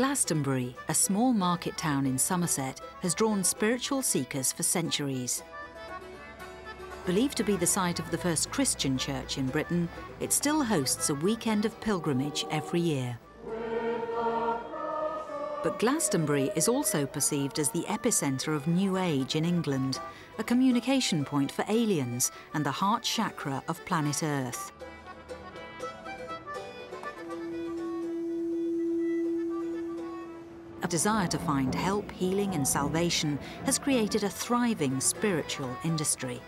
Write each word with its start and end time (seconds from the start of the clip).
Glastonbury, 0.00 0.74
a 0.88 0.94
small 0.94 1.34
market 1.34 1.76
town 1.76 2.06
in 2.06 2.16
Somerset, 2.16 2.80
has 3.02 3.14
drawn 3.14 3.44
spiritual 3.44 4.00
seekers 4.00 4.50
for 4.50 4.62
centuries. 4.62 5.42
Believed 7.04 7.36
to 7.36 7.44
be 7.44 7.54
the 7.54 7.66
site 7.66 7.98
of 7.98 8.10
the 8.10 8.16
first 8.16 8.50
Christian 8.50 8.96
church 8.96 9.36
in 9.36 9.46
Britain, 9.48 9.90
it 10.18 10.32
still 10.32 10.62
hosts 10.62 11.10
a 11.10 11.14
weekend 11.16 11.66
of 11.66 11.78
pilgrimage 11.82 12.46
every 12.50 12.80
year. 12.80 13.18
But 15.62 15.78
Glastonbury 15.78 16.50
is 16.56 16.66
also 16.66 17.04
perceived 17.04 17.58
as 17.58 17.70
the 17.70 17.84
epicentre 17.86 18.56
of 18.56 18.66
New 18.66 18.96
Age 18.96 19.36
in 19.36 19.44
England, 19.44 20.00
a 20.38 20.42
communication 20.42 21.26
point 21.26 21.52
for 21.52 21.66
aliens 21.68 22.32
and 22.54 22.64
the 22.64 22.70
heart 22.70 23.02
chakra 23.02 23.62
of 23.68 23.84
planet 23.84 24.22
Earth. 24.22 24.72
A 30.82 30.88
desire 30.88 31.26
to 31.28 31.38
find 31.38 31.74
help, 31.74 32.10
healing 32.10 32.54
and 32.54 32.66
salvation 32.66 33.38
has 33.64 33.78
created 33.78 34.24
a 34.24 34.30
thriving 34.30 34.98
spiritual 35.00 35.76
industry. 35.84 36.40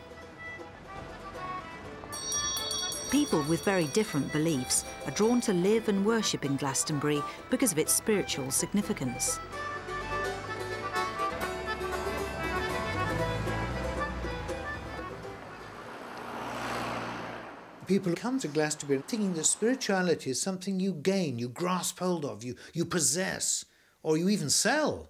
People 3.11 3.43
with 3.43 3.63
very 3.63 3.85
different 3.89 4.33
beliefs 4.33 4.87
are 5.05 5.11
drawn 5.11 5.43
to 5.43 5.53
live 5.53 5.91
and 5.91 6.07
worship 6.07 6.47
in 6.47 6.57
Glastonbury 6.57 7.23
because 7.51 7.71
of 7.71 7.79
its 7.79 7.93
spiritual 7.93 8.51
significance. 8.51 9.39
People 17.87 18.15
come 18.15 18.39
to 18.39 18.49
Glastonbury 18.49 19.03
thinking 19.07 19.35
that 19.35 19.45
spirituality 19.45 20.31
is 20.31 20.41
something 20.41 20.81
you 20.81 20.93
gain, 20.93 21.39
you 21.39 21.51
grasp 21.51 21.99
hold 21.99 22.25
of, 22.25 22.43
you, 22.43 22.55
you 22.73 22.87
possess, 22.87 23.67
or 24.03 24.17
you 24.17 24.29
even 24.29 24.51
sell. 24.51 25.09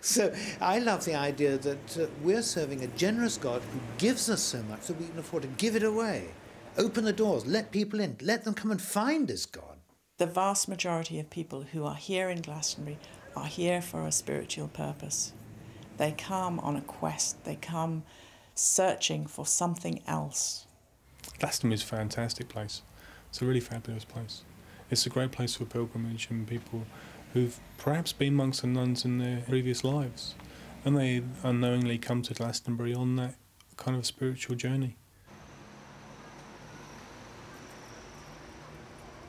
So 0.00 0.32
I 0.60 0.78
love 0.78 1.04
the 1.04 1.14
idea 1.14 1.58
that 1.58 1.98
uh, 1.98 2.06
we're 2.22 2.42
serving 2.42 2.82
a 2.82 2.86
generous 2.88 3.36
God 3.36 3.60
who 3.72 3.80
gives 3.98 4.30
us 4.30 4.42
so 4.42 4.62
much 4.62 4.86
that 4.86 4.98
we 4.98 5.06
can 5.06 5.18
afford 5.18 5.42
to 5.42 5.48
give 5.48 5.76
it 5.76 5.82
away. 5.82 6.28
Open 6.78 7.04
the 7.04 7.12
doors, 7.12 7.46
let 7.46 7.72
people 7.72 8.00
in, 8.00 8.16
let 8.22 8.44
them 8.44 8.54
come 8.54 8.70
and 8.70 8.80
find 8.80 9.28
this 9.28 9.44
God. 9.46 9.78
The 10.18 10.26
vast 10.26 10.68
majority 10.68 11.18
of 11.18 11.30
people 11.30 11.62
who 11.62 11.84
are 11.84 11.94
here 11.94 12.28
in 12.28 12.42
Glastonbury 12.42 12.98
are 13.34 13.46
here 13.46 13.82
for 13.82 14.06
a 14.06 14.12
spiritual 14.12 14.68
purpose. 14.68 15.32
They 15.96 16.12
come 16.12 16.60
on 16.60 16.76
a 16.76 16.82
quest, 16.82 17.44
they 17.44 17.56
come 17.56 18.04
searching 18.54 19.26
for 19.26 19.46
something 19.46 20.02
else. 20.06 20.66
Glastonbury 21.38 21.74
is 21.74 21.82
a 21.82 21.86
fantastic 21.86 22.48
place. 22.48 22.82
It's 23.28 23.42
a 23.42 23.46
really 23.46 23.60
fabulous 23.60 24.04
place. 24.04 24.42
It's 24.90 25.06
a 25.06 25.10
great 25.10 25.30
place 25.30 25.54
for 25.54 25.64
pilgrimage 25.64 26.28
and 26.30 26.46
people 26.46 26.84
who've 27.32 27.58
perhaps 27.78 28.12
been 28.12 28.34
monks 28.34 28.62
and 28.62 28.74
nuns 28.74 29.04
in 29.04 29.18
their 29.18 29.42
previous 29.48 29.84
lives. 29.84 30.34
And 30.84 30.96
they 30.96 31.22
unknowingly 31.42 31.98
come 31.98 32.22
to 32.22 32.34
Glastonbury 32.34 32.94
on 32.94 33.16
that 33.16 33.34
kind 33.76 33.96
of 33.96 34.06
spiritual 34.06 34.56
journey. 34.56 34.96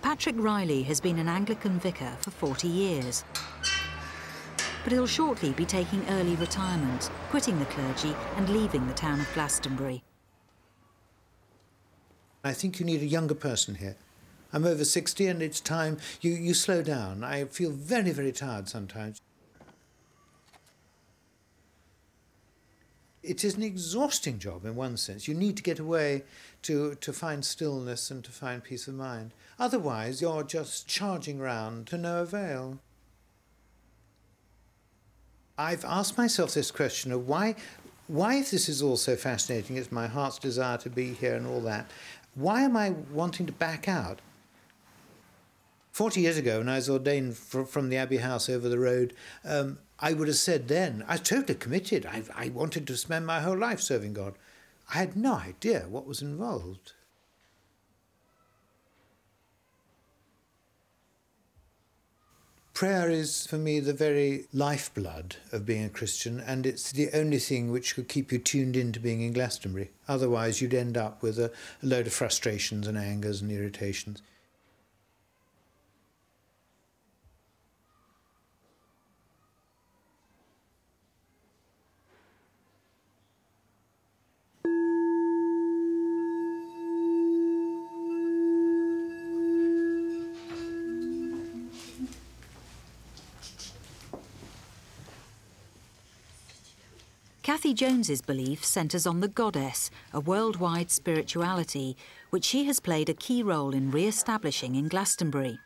Patrick 0.01 0.35
Riley 0.37 0.83
has 0.83 0.99
been 0.99 1.19
an 1.19 1.27
Anglican 1.27 1.79
vicar 1.79 2.11
for 2.21 2.31
40 2.31 2.67
years. 2.67 3.23
But 4.83 4.93
he'll 4.93 5.07
shortly 5.07 5.51
be 5.51 5.65
taking 5.65 6.03
early 6.09 6.35
retirement, 6.35 7.11
quitting 7.29 7.59
the 7.59 7.65
clergy 7.65 8.15
and 8.35 8.49
leaving 8.49 8.87
the 8.87 8.93
town 8.93 9.19
of 9.19 9.33
Glastonbury. 9.33 10.03
I 12.43 12.53
think 12.53 12.79
you 12.79 12.85
need 12.85 13.01
a 13.01 13.05
younger 13.05 13.35
person 13.35 13.75
here. 13.75 13.95
I'm 14.53 14.65
over 14.65 14.83
60 14.83 15.27
and 15.27 15.41
it's 15.41 15.59
time 15.59 15.97
you, 16.19 16.31
you 16.31 16.53
slow 16.53 16.81
down. 16.81 17.23
I 17.23 17.45
feel 17.45 17.71
very, 17.71 18.11
very 18.11 18.31
tired 18.31 18.67
sometimes. 18.67 19.21
It 23.23 23.43
is 23.43 23.55
an 23.55 23.63
exhausting 23.63 24.39
job 24.39 24.65
in 24.65 24.75
one 24.75 24.97
sense. 24.97 25.27
You 25.27 25.35
need 25.35 25.55
to 25.57 25.63
get 25.63 25.77
away 25.77 26.23
to, 26.63 26.95
to 26.95 27.13
find 27.13 27.45
stillness 27.45 28.09
and 28.09 28.23
to 28.23 28.31
find 28.31 28.63
peace 28.63 28.87
of 28.87 28.95
mind. 28.95 29.31
Otherwise, 29.59 30.21
you're 30.21 30.43
just 30.43 30.87
charging 30.87 31.39
round 31.39 31.85
to 31.87 31.97
no 31.97 32.23
avail. 32.23 32.79
I've 35.55 35.85
asked 35.85 36.17
myself 36.17 36.55
this 36.55 36.71
question 36.71 37.11
of 37.11 37.27
why, 37.27 37.55
why, 38.07 38.35
if 38.35 38.49
this 38.49 38.67
is 38.67 38.81
all 38.81 38.97
so 38.97 39.15
fascinating, 39.15 39.77
it's 39.77 39.91
my 39.91 40.07
heart's 40.07 40.39
desire 40.39 40.79
to 40.79 40.89
be 40.89 41.13
here 41.13 41.35
and 41.35 41.45
all 41.45 41.61
that, 41.61 41.91
why 42.33 42.61
am 42.61 42.75
I 42.75 42.91
wanting 43.11 43.45
to 43.45 43.51
back 43.51 43.87
out? 43.87 44.19
40 45.91 46.21
years 46.21 46.37
ago, 46.37 46.59
when 46.59 46.69
I 46.69 46.75
was 46.75 46.89
ordained 46.89 47.37
fr- 47.37 47.63
from 47.63 47.89
the 47.89 47.97
Abbey 47.97 48.17
House 48.17 48.49
over 48.49 48.69
the 48.69 48.79
road, 48.79 49.13
um, 49.43 49.79
I 49.99 50.13
would 50.13 50.27
have 50.27 50.37
said 50.37 50.67
then, 50.67 51.03
I 51.07 51.13
was 51.13 51.21
totally 51.21 51.55
committed. 51.55 52.05
I, 52.05 52.23
I 52.35 52.49
wanted 52.49 52.87
to 52.87 52.97
spend 52.97 53.25
my 53.25 53.41
whole 53.41 53.57
life 53.57 53.81
serving 53.81 54.13
God. 54.13 54.35
I 54.93 54.97
had 54.97 55.15
no 55.15 55.35
idea 55.35 55.85
what 55.89 56.07
was 56.07 56.21
involved. 56.21 56.93
Prayer 62.73 63.11
is, 63.11 63.45
for 63.45 63.57
me, 63.57 63.79
the 63.79 63.93
very 63.93 64.45
lifeblood 64.53 65.35
of 65.51 65.67
being 65.67 65.85
a 65.85 65.89
Christian, 65.89 66.39
and 66.39 66.65
it's 66.65 66.91
the 66.91 67.09
only 67.13 67.37
thing 67.37 67.69
which 67.69 67.93
could 67.93 68.07
keep 68.07 68.31
you 68.31 68.39
tuned 68.39 68.75
into 68.75 68.99
being 68.99 69.21
in 69.21 69.33
Glastonbury. 69.33 69.91
Otherwise, 70.07 70.61
you'd 70.61 70.73
end 70.73 70.97
up 70.97 71.21
with 71.21 71.37
a, 71.37 71.51
a 71.83 71.85
load 71.85 72.07
of 72.07 72.13
frustrations 72.13 72.87
and 72.87 72.97
angers 72.97 73.41
and 73.41 73.51
irritations. 73.51 74.23
Kathy 97.61 97.75
Jones's 97.75 98.23
belief 98.23 98.65
centres 98.65 99.05
on 99.05 99.19
the 99.19 99.27
goddess, 99.27 99.91
a 100.13 100.19
worldwide 100.19 100.89
spirituality, 100.89 101.95
which 102.31 102.43
she 102.43 102.63
has 102.63 102.79
played 102.79 103.07
a 103.07 103.13
key 103.13 103.43
role 103.43 103.75
in 103.75 103.91
re-establishing 103.91 104.73
in 104.73 104.87
Glastonbury. 104.87 105.59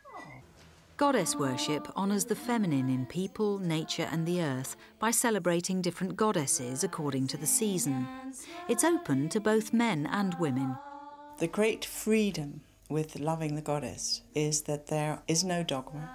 Goddess 0.98 1.34
worship 1.34 1.90
honours 1.96 2.26
the 2.26 2.34
feminine 2.34 2.90
in 2.90 3.06
people, 3.06 3.58
nature 3.58 4.06
and 4.12 4.26
the 4.26 4.42
earth 4.42 4.76
by 4.98 5.10
celebrating 5.10 5.80
different 5.80 6.16
goddesses 6.16 6.84
according 6.84 7.28
to 7.28 7.38
the 7.38 7.46
season. 7.46 8.06
It's 8.68 8.84
open 8.84 9.30
to 9.30 9.40
both 9.40 9.72
men 9.72 10.06
and 10.12 10.38
women. 10.38 10.76
The 11.38 11.48
great 11.48 11.86
freedom 11.86 12.60
with 12.90 13.18
loving 13.18 13.54
the 13.54 13.62
goddess 13.62 14.20
is 14.34 14.60
that 14.64 14.88
there 14.88 15.20
is 15.28 15.44
no 15.44 15.62
dogma, 15.62 16.10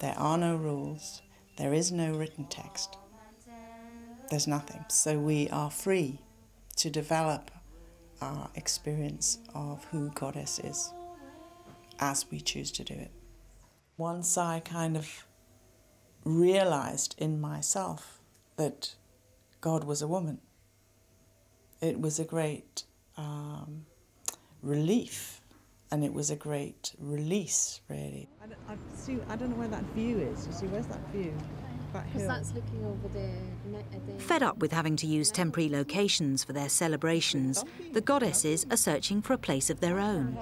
there 0.00 0.16
are 0.16 0.38
no 0.38 0.54
rules, 0.54 1.22
there 1.58 1.74
is 1.74 1.90
no 1.90 2.12
written 2.12 2.44
text. 2.44 2.98
There's 4.30 4.46
nothing. 4.46 4.84
So 4.88 5.18
we 5.18 5.48
are 5.50 5.70
free 5.70 6.20
to 6.76 6.90
develop 6.90 7.50
our 8.20 8.50
experience 8.54 9.38
of 9.54 9.84
who 9.86 10.10
Goddess 10.10 10.58
is 10.58 10.92
as 12.00 12.30
we 12.30 12.40
choose 12.40 12.72
to 12.72 12.84
do 12.84 12.94
it. 12.94 13.10
Once 13.96 14.36
I 14.36 14.60
kind 14.60 14.96
of 14.96 15.26
realized 16.24 17.14
in 17.18 17.40
myself 17.40 18.20
that 18.56 18.94
God 19.60 19.84
was 19.84 20.02
a 20.02 20.08
woman, 20.08 20.38
it 21.80 22.00
was 22.00 22.18
a 22.18 22.24
great 22.24 22.84
um, 23.16 23.86
relief 24.62 25.40
and 25.90 26.04
it 26.04 26.12
was 26.12 26.30
a 26.30 26.36
great 26.36 26.92
release, 26.98 27.80
really. 27.88 28.28
I 28.42 28.72
I, 28.72 29.32
I 29.32 29.36
don't 29.36 29.50
know 29.50 29.56
where 29.56 29.68
that 29.68 29.84
view 29.94 30.18
is. 30.18 30.46
You 30.46 30.52
see, 30.52 30.66
where's 30.66 30.86
that 30.86 31.00
view? 31.12 31.32
That 31.96 32.06
hill. 32.06 32.28
that's 32.28 32.52
looking 32.54 32.84
over 32.84 33.08
the. 33.08 33.78
uh, 33.78 33.82
the 34.06 34.22
Fed 34.22 34.42
up 34.42 34.58
with 34.58 34.72
having 34.72 34.96
to 34.96 35.06
use 35.06 35.30
temporary 35.30 35.68
locations 35.68 36.44
for 36.44 36.52
their 36.52 36.68
celebrations, 36.68 37.64
the 37.92 38.00
goddesses 38.00 38.66
are 38.70 38.76
searching 38.76 39.22
for 39.22 39.32
a 39.32 39.38
place 39.38 39.70
of 39.70 39.80
their 39.80 39.98
own. 39.98 40.36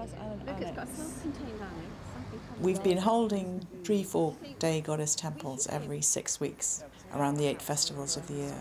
Look, 0.47 0.61
it's 0.61 0.77
got 0.77 0.89
self-contained 0.89 1.61
annex. 1.61 2.61
We've 2.61 2.83
been 2.83 2.99
holding 2.99 3.67
three, 3.85 4.03
four 4.03 4.37
day 4.59 4.81
goddess 4.81 5.15
temples 5.15 5.67
every 5.69 6.01
six 6.01 6.41
weeks 6.41 6.83
around 7.15 7.37
the 7.37 7.47
eight 7.47 7.62
festivals 7.62 8.17
of 8.17 8.27
the 8.27 8.35
year. 8.35 8.61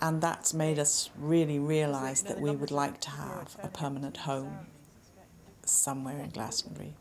And 0.00 0.20
that's 0.20 0.54
made 0.54 0.78
us 0.78 1.10
really 1.18 1.58
realise 1.58 2.22
that 2.22 2.40
we 2.40 2.52
would 2.52 2.70
like 2.70 3.00
to 3.00 3.10
have 3.10 3.56
a 3.62 3.68
permanent 3.68 4.18
home 4.18 4.56
somewhere 5.64 6.18
in 6.20 6.30
Glastonbury. 6.30 6.94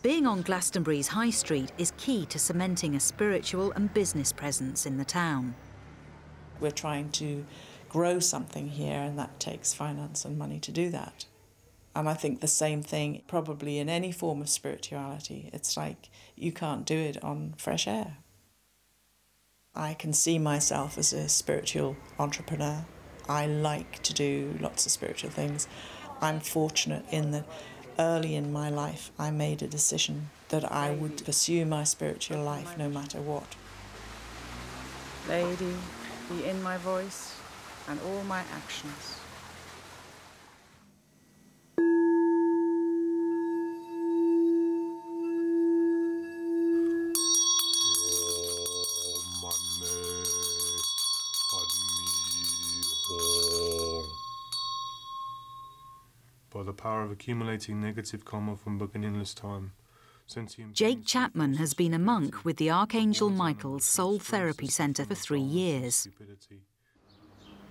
Being 0.00 0.28
on 0.28 0.42
Glastonbury's 0.42 1.08
High 1.08 1.30
Street 1.30 1.72
is 1.76 1.92
key 1.96 2.24
to 2.26 2.38
cementing 2.38 2.94
a 2.94 3.00
spiritual 3.00 3.72
and 3.72 3.92
business 3.92 4.32
presence 4.32 4.86
in 4.86 4.96
the 4.96 5.04
town. 5.04 5.56
We're 6.60 6.70
trying 6.70 7.10
to 7.12 7.44
grow 7.88 8.20
something 8.20 8.68
here, 8.68 9.00
and 9.00 9.18
that 9.18 9.40
takes 9.40 9.74
finance 9.74 10.24
and 10.24 10.38
money 10.38 10.60
to 10.60 10.70
do 10.70 10.88
that. 10.90 11.24
And 11.96 12.08
I 12.08 12.14
think 12.14 12.40
the 12.40 12.46
same 12.46 12.80
thing 12.80 13.22
probably 13.26 13.78
in 13.78 13.88
any 13.88 14.12
form 14.12 14.40
of 14.40 14.48
spirituality. 14.48 15.50
It's 15.52 15.76
like 15.76 16.10
you 16.36 16.52
can't 16.52 16.86
do 16.86 16.96
it 16.96 17.22
on 17.24 17.54
fresh 17.58 17.88
air. 17.88 18.18
I 19.74 19.94
can 19.94 20.12
see 20.12 20.38
myself 20.38 20.96
as 20.96 21.12
a 21.12 21.28
spiritual 21.28 21.96
entrepreneur. 22.20 22.84
I 23.28 23.46
like 23.46 24.00
to 24.04 24.14
do 24.14 24.56
lots 24.60 24.86
of 24.86 24.92
spiritual 24.92 25.30
things. 25.30 25.66
I'm 26.20 26.38
fortunate 26.38 27.04
in 27.10 27.32
that 27.32 27.46
early 27.98 28.34
in 28.34 28.52
my 28.52 28.70
life 28.70 29.10
I 29.18 29.30
made 29.30 29.62
a 29.62 29.66
decision 29.66 30.30
that 30.48 30.70
I 30.70 30.90
would 30.90 31.24
pursue 31.24 31.64
my 31.66 31.84
spiritual 31.84 32.42
life 32.42 32.78
no 32.78 32.88
matter 32.88 33.20
what. 33.20 33.56
Lady, 35.28 35.76
be 36.28 36.44
in 36.44 36.62
my 36.62 36.76
voice 36.78 37.34
and 37.88 37.98
all 38.00 38.22
my 38.24 38.40
actions. 38.54 39.17
Power 56.88 57.02
of 57.02 57.10
accumulating 57.10 57.82
negative 57.82 58.24
karma 58.24 58.56
from 58.56 58.78
beginningless 58.78 59.34
time, 59.34 59.72
Jake 60.72 61.04
Chapman 61.04 61.54
has 61.54 61.74
been 61.74 61.92
a 61.92 61.98
monk 61.98 62.46
with 62.46 62.56
the 62.56 62.70
Archangel 62.70 63.28
Michael's 63.28 63.84
Soul 63.84 64.18
Therapy 64.18 64.68
Centre 64.68 65.04
for 65.04 65.14
three 65.14 65.48
years. 65.60 66.08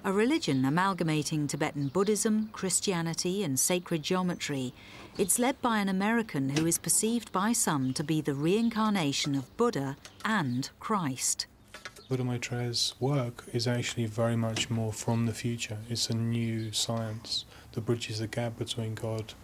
A 0.04 0.14
religion 0.14 0.66
amalgamating 0.66 1.48
Tibetan 1.48 1.88
Buddhism, 1.88 2.50
Christianity, 2.54 3.44
and 3.44 3.60
sacred 3.60 4.04
geometry, 4.04 4.72
it's 5.18 5.40
led 5.40 5.60
by 5.63 5.80
an 5.80 5.90
American 5.90 6.50
who 6.50 6.68
is 6.68 6.78
perceived 6.78 7.31
by 7.31 7.54
some 7.54 7.94
to 7.96 8.04
be 8.04 8.22
the 8.22 8.36
reincarnation 8.36 9.34
of 9.34 9.58
Buddha 9.58 9.98
and 10.25 10.70
Christ. 10.80 11.48
Buddha 12.08 12.24
Maitreya's 12.24 12.94
work 13.00 13.46
is 13.52 13.68
actually 13.68 14.06
very 14.06 14.38
much 14.38 14.70
more 14.70 14.94
from 14.94 15.25
the 15.25 15.34
future. 15.34 15.80
It's 15.90 16.10
a 16.10 16.16
new 16.16 16.72
science 16.72 17.46
that 17.77 17.85
bridges 17.85 18.18
the 18.18 18.27
gap 18.27 18.57
between 18.57 18.95
God 18.95 19.35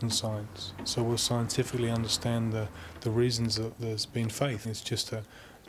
and 0.00 0.10
science. 0.10 0.72
So 0.84 1.02
we'll 1.02 1.18
scientifically 1.18 1.90
understand 1.90 2.50
the, 2.50 2.68
the 3.02 3.10
reasons 3.10 3.56
that 3.56 3.78
there's 3.78 4.06
been 4.06 4.30
faith. 4.30 4.66
It's 4.66 4.80
just 4.80 5.12
a 5.12 5.22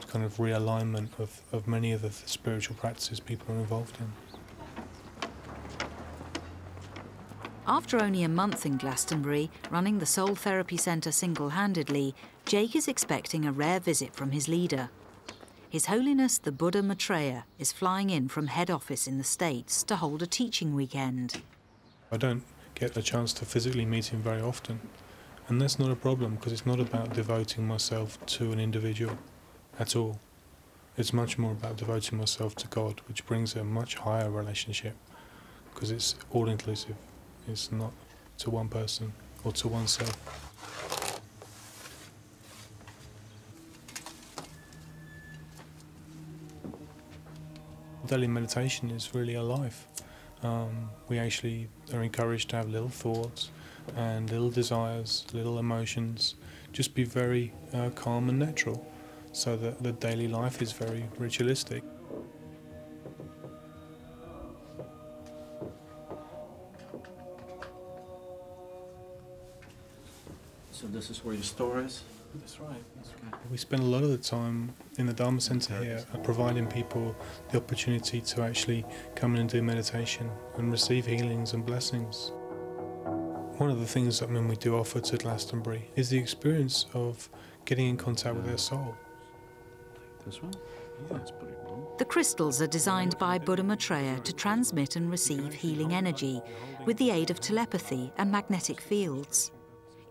kind 0.07 0.23
of 0.23 0.37
realignment 0.37 1.19
of, 1.19 1.41
of 1.51 1.67
many 1.67 1.91
of 1.91 2.01
the 2.01 2.11
spiritual 2.11 2.77
practices 2.77 3.19
people 3.19 3.53
are 3.53 3.59
involved 3.59 3.97
in. 3.99 4.09
After 7.67 8.01
only 8.01 8.23
a 8.23 8.29
month 8.29 8.65
in 8.65 8.77
Glastonbury, 8.77 9.51
running 9.69 9.99
the 9.99 10.05
Soul 10.05 10.35
Therapy 10.35 10.77
Centre 10.77 11.11
single 11.11 11.49
handedly, 11.49 12.15
Jake 12.45 12.73
is 12.73 12.87
expecting 12.87 13.45
a 13.45 13.51
rare 13.51 13.81
visit 13.81 14.15
from 14.15 14.31
his 14.31 14.47
leader. 14.47 14.89
His 15.69 15.87
Holiness 15.87 16.37
the 16.37 16.53
Buddha 16.53 16.81
Maitreya 16.81 17.43
is 17.59 17.73
flying 17.73 18.09
in 18.09 18.29
from 18.29 18.47
head 18.47 18.71
office 18.71 19.07
in 19.07 19.17
the 19.17 19.25
States 19.25 19.83
to 19.83 19.97
hold 19.97 20.21
a 20.21 20.27
teaching 20.27 20.73
weekend. 20.73 21.41
I 22.13 22.17
don't 22.17 22.43
get 22.75 22.95
a 22.95 23.01
chance 23.01 23.33
to 23.33 23.43
physically 23.43 23.85
meet 23.85 24.13
him 24.13 24.21
very 24.21 24.39
often. 24.39 24.79
And 25.47 25.59
that's 25.59 25.79
not 25.79 25.89
a 25.89 25.95
problem 25.95 26.35
because 26.35 26.53
it's 26.53 26.63
not 26.63 26.79
about 26.79 27.11
devoting 27.15 27.67
myself 27.67 28.23
to 28.37 28.51
an 28.51 28.59
individual 28.59 29.17
at 29.79 29.95
all. 29.95 30.19
It's 30.95 31.11
much 31.11 31.39
more 31.39 31.53
about 31.53 31.77
devoting 31.77 32.19
myself 32.19 32.53
to 32.57 32.67
God, 32.67 33.01
which 33.07 33.25
brings 33.25 33.55
a 33.55 33.63
much 33.63 33.95
higher 33.95 34.29
relationship 34.29 34.93
because 35.73 35.89
it's 35.89 36.13
all 36.29 36.49
inclusive. 36.49 36.95
It's 37.47 37.71
not 37.71 37.91
to 38.37 38.51
one 38.51 38.69
person 38.69 39.11
or 39.43 39.51
to 39.53 39.67
oneself. 39.67 40.15
Daily 48.05 48.27
meditation 48.27 48.91
is 48.91 49.15
really 49.15 49.33
a 49.33 49.41
life. 49.41 49.87
Um, 50.43 50.89
we 51.07 51.19
actually 51.19 51.69
are 51.93 52.03
encouraged 52.03 52.49
to 52.49 52.57
have 52.57 52.69
little 52.69 52.89
thoughts 52.89 53.49
and 53.95 54.29
little 54.29 54.49
desires, 54.49 55.25
little 55.33 55.57
emotions. 55.57 56.35
Just 56.73 56.93
be 56.93 57.05
very 57.05 57.53
uh, 57.73 57.89
calm 57.91 58.27
and 58.29 58.39
natural, 58.39 58.85
so 59.31 59.55
that 59.57 59.81
the 59.81 59.93
daily 59.93 60.27
life 60.27 60.61
is 60.61 60.73
very 60.73 61.05
ritualistic. 61.17 61.83
So 70.71 70.87
this 70.87 71.09
is 71.09 71.23
where 71.23 71.35
your 71.35 71.43
store 71.43 71.79
is? 71.79 72.03
That's 72.35 72.59
right. 72.59 72.83
We 73.51 73.57
spend 73.57 73.83
a 73.83 73.85
lot 73.85 74.03
of 74.03 74.09
the 74.09 74.17
time 74.17 74.73
in 74.97 75.05
the 75.05 75.13
Dharma 75.13 75.39
Centre 75.39 75.83
here 75.83 76.03
providing 76.23 76.67
people 76.67 77.15
the 77.51 77.57
opportunity 77.57 78.21
to 78.21 78.41
actually 78.41 78.85
come 79.15 79.35
in 79.35 79.41
and 79.41 79.49
do 79.49 79.61
meditation 79.61 80.29
and 80.57 80.71
receive 80.71 81.05
healings 81.05 81.53
and 81.53 81.65
blessings. 81.65 82.31
One 83.57 83.69
of 83.69 83.79
the 83.79 83.85
things 83.85 84.19
that 84.19 84.29
I 84.29 84.31
mean, 84.31 84.47
we 84.47 84.55
do 84.55 84.75
offer 84.75 84.99
to 84.99 85.17
Glastonbury 85.17 85.89
is 85.95 86.09
the 86.09 86.17
experience 86.17 86.87
of 86.93 87.29
getting 87.65 87.87
in 87.87 87.97
contact 87.97 88.35
with 88.35 88.45
their 88.45 88.57
soul. 88.57 88.95
This 90.25 90.41
one? 90.41 90.53
Yeah, 91.09 91.17
it's 91.17 91.31
pretty 91.31 91.53
cool. 91.65 91.95
The 91.97 92.05
crystals 92.05 92.61
are 92.61 92.67
designed 92.67 93.17
by 93.19 93.37
Buddha 93.37 93.63
Maitreya 93.63 94.19
to 94.21 94.33
transmit 94.33 94.95
and 94.95 95.11
receive 95.11 95.53
healing 95.53 95.93
energy 95.93 96.41
with 96.85 96.97
the 96.97 97.11
aid 97.11 97.29
of 97.29 97.39
telepathy 97.39 98.11
and 98.17 98.31
magnetic 98.31 98.81
fields. 98.81 99.51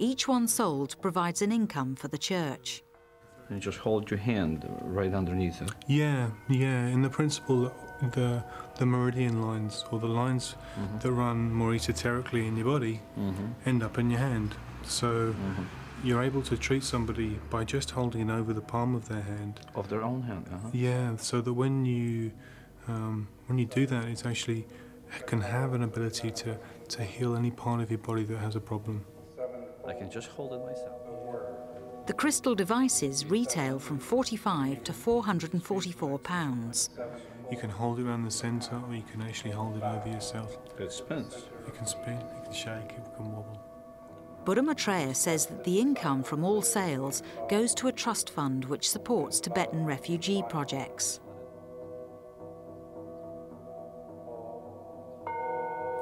Each 0.02 0.26
one 0.26 0.48
sold 0.48 0.96
provides 1.00 1.42
an 1.42 1.52
income 1.52 1.94
for 1.94 2.08
the 2.08 2.18
church. 2.18 2.82
And 3.48 3.56
you 3.56 3.62
just 3.62 3.78
hold 3.78 4.10
your 4.10 4.18
hand 4.18 4.66
right 4.80 5.14
underneath 5.14 5.62
it. 5.62 5.70
Yeah, 5.86 6.30
yeah. 6.48 6.88
In 6.88 7.02
the 7.02 7.08
principle, 7.08 7.72
the 8.10 8.42
the 8.78 8.84
meridian 8.84 9.42
lines 9.42 9.84
or 9.92 10.00
the 10.00 10.08
lines 10.08 10.56
that 11.00 11.12
run 11.12 11.52
more 11.52 11.72
esoterically 11.72 12.48
in 12.48 12.56
your 12.56 12.66
body 12.66 13.00
end 13.64 13.84
up 13.84 13.96
in 13.96 14.10
your 14.10 14.18
hand. 14.18 14.56
So 14.82 15.36
you're 16.02 16.24
able 16.24 16.42
to 16.42 16.56
treat 16.56 16.82
somebody 16.82 17.38
by 17.48 17.62
just 17.62 17.92
holding 17.92 18.28
it 18.28 18.32
over 18.32 18.52
the 18.52 18.66
palm 18.74 18.96
of 18.96 19.08
their 19.08 19.22
hand. 19.22 19.60
Of 19.76 19.88
their 19.88 20.02
own 20.02 20.22
hand, 20.22 20.46
uh-huh. 20.52 20.70
Yeah, 20.72 21.14
so 21.16 21.40
that 21.40 21.52
when 21.54 21.84
you 21.84 22.32
um, 22.88 23.28
when 23.46 23.56
you 23.58 23.66
do 23.66 23.86
that, 23.86 24.08
it 24.08 24.26
actually 24.26 24.66
can 25.26 25.42
have 25.42 25.74
an 25.74 25.84
ability 25.84 26.32
to 26.42 26.58
to 26.88 27.04
heal 27.04 27.36
any 27.36 27.52
part 27.52 27.80
of 27.80 27.88
your 27.88 28.00
body 28.00 28.24
that 28.24 28.38
has 28.38 28.56
a 28.56 28.60
problem. 28.60 29.04
I 29.86 29.92
can 29.92 30.10
just 30.10 30.28
hold 30.28 30.52
it 30.52 30.64
myself. 30.64 31.00
The 32.06 32.12
crystal 32.12 32.54
devices 32.54 33.26
retail 33.26 33.78
from 33.78 33.98
45 33.98 34.82
to 34.84 34.92
444 34.92 36.18
pounds. 36.18 36.90
You 37.50 37.56
can 37.56 37.70
hold 37.70 37.98
it 37.98 38.06
around 38.06 38.24
the 38.24 38.30
centre, 38.30 38.80
or 38.88 38.94
you 38.94 39.04
can 39.10 39.22
actually 39.22 39.52
hold 39.52 39.76
it 39.76 39.82
over 39.82 40.08
yourself. 40.08 40.56
It 40.78 40.92
spins. 40.92 41.46
It 41.66 41.74
can 41.74 41.86
spin, 41.86 42.14
it 42.14 42.44
can 42.44 42.52
shake, 42.52 42.92
it 42.96 43.16
can 43.16 43.30
wobble. 43.32 43.60
Buddha 44.44 44.62
Maitreya 44.62 45.14
says 45.14 45.46
that 45.46 45.62
the 45.62 45.78
income 45.78 46.24
from 46.24 46.42
all 46.42 46.62
sales 46.62 47.22
goes 47.48 47.74
to 47.76 47.86
a 47.86 47.92
trust 47.92 48.30
fund 48.30 48.64
which 48.64 48.90
supports 48.90 49.38
Tibetan 49.38 49.84
refugee 49.84 50.42
projects. 50.48 51.20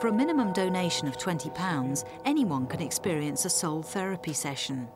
For 0.00 0.08
a 0.08 0.12
minimum 0.12 0.54
donation 0.54 1.08
of 1.08 1.18
£20, 1.18 2.04
anyone 2.24 2.66
can 2.66 2.80
experience 2.80 3.44
a 3.44 3.50
soul 3.50 3.82
therapy 3.82 4.32
session. 4.32 4.88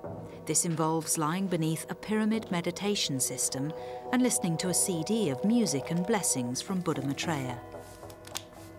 This 0.46 0.64
involves 0.64 1.18
lying 1.18 1.46
beneath 1.46 1.84
a 1.90 1.94
pyramid 1.94 2.50
meditation 2.50 3.20
system 3.20 3.70
and 4.12 4.22
listening 4.22 4.56
to 4.56 4.70
a 4.70 4.74
CD 4.74 5.28
of 5.28 5.44
music 5.44 5.90
and 5.90 6.06
blessings 6.06 6.62
from 6.62 6.80
Buddha 6.80 7.02
Maitreya. 7.06 7.60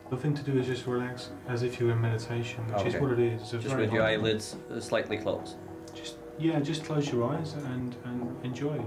The 0.09 0.17
thing 0.17 0.33
to 0.33 0.41
do 0.41 0.57
is 0.57 0.65
just 0.65 0.87
relax 0.87 1.29
as 1.47 1.61
if 1.61 1.79
you're 1.79 1.91
in 1.91 2.01
meditation, 2.01 2.65
which 2.73 2.87
is 2.87 2.95
what 2.95 3.11
it 3.11 3.19
is. 3.19 3.53
It's 3.53 3.63
Just 3.63 3.77
with 3.77 3.93
your 3.93 4.01
eyelids 4.01 4.55
uh, 4.71 4.79
slightly 4.79 5.17
closed. 5.17 5.57
Just 5.93 6.15
yeah, 6.39 6.59
just 6.59 6.85
close 6.85 7.11
your 7.11 7.31
eyes 7.31 7.53
and, 7.53 7.95
and 8.05 8.35
enjoy. 8.43 8.83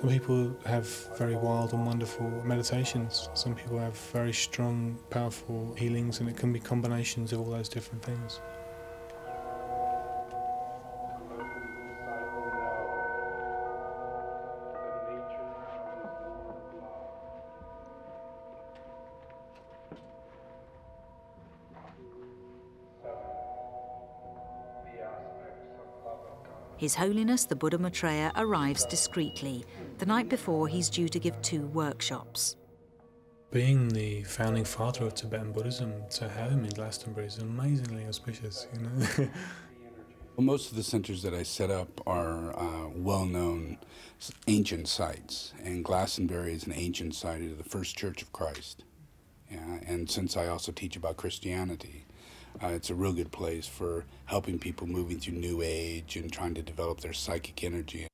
Some 0.00 0.08
people 0.08 0.56
have 0.64 0.86
very 1.18 1.36
wild 1.36 1.74
and 1.74 1.84
wonderful 1.84 2.30
meditations. 2.42 3.28
Some 3.34 3.54
people 3.54 3.78
have 3.78 3.94
very 4.14 4.32
strong, 4.32 4.98
powerful 5.10 5.74
healings, 5.76 6.20
and 6.20 6.28
it 6.30 6.38
can 6.38 6.54
be 6.54 6.58
combinations 6.58 7.34
of 7.34 7.40
all 7.40 7.50
those 7.50 7.68
different 7.68 8.02
things. 8.02 8.40
His 26.80 26.94
Holiness 26.94 27.44
the 27.44 27.56
Buddha 27.56 27.76
Maitreya 27.76 28.32
arrives 28.36 28.86
discreetly, 28.86 29.66
the 29.98 30.06
night 30.06 30.30
before 30.30 30.66
he's 30.66 30.88
due 30.88 31.10
to 31.10 31.18
give 31.18 31.38
two 31.42 31.66
workshops. 31.66 32.56
Being 33.50 33.90
the 33.90 34.22
founding 34.22 34.64
father 34.64 35.04
of 35.04 35.14
Tibetan 35.14 35.52
Buddhism, 35.52 35.92
to 36.12 36.26
have 36.26 36.52
him 36.52 36.64
in 36.64 36.70
Glastonbury 36.70 37.26
is 37.26 37.36
amazingly 37.36 38.06
auspicious, 38.06 38.66
you 38.72 38.80
know. 38.80 39.30
Well, 40.36 40.44
most 40.46 40.70
of 40.70 40.76
the 40.78 40.82
centers 40.82 41.22
that 41.22 41.34
I 41.34 41.42
set 41.42 41.70
up 41.70 42.00
are 42.06 42.58
uh, 42.58 42.88
well 42.94 43.26
known 43.26 43.76
ancient 44.46 44.88
sites, 44.88 45.52
and 45.62 45.84
Glastonbury 45.84 46.54
is 46.54 46.64
an 46.64 46.72
ancient 46.72 47.14
site 47.14 47.42
of 47.42 47.58
the 47.58 47.64
First 47.64 47.98
Church 47.98 48.22
of 48.22 48.32
Christ. 48.32 48.84
Yeah, 49.50 49.80
and 49.86 50.08
since 50.08 50.38
I 50.38 50.46
also 50.46 50.72
teach 50.72 50.96
about 50.96 51.18
Christianity, 51.18 52.06
uh, 52.62 52.68
it's 52.68 52.90
a 52.90 52.94
real 52.94 53.12
good 53.12 53.32
place 53.32 53.66
for 53.66 54.04
helping 54.26 54.58
people 54.58 54.86
moving 54.86 55.18
through 55.18 55.34
New 55.34 55.62
Age 55.62 56.16
and 56.16 56.32
trying 56.32 56.54
to 56.54 56.62
develop 56.62 57.00
their 57.00 57.12
psychic 57.12 57.64
energy. 57.64 58.06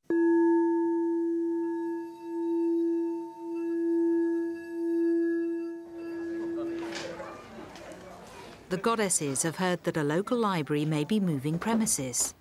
The 8.69 8.77
goddesses 8.79 9.43
have 9.45 9.57
heard 9.57 9.85
that 9.85 9.97
a 9.97 10.03
local 10.03 10.37
library 10.37 10.85
may 10.85 11.05
be 11.05 11.21
moving 11.21 11.57
premises. 11.57 12.35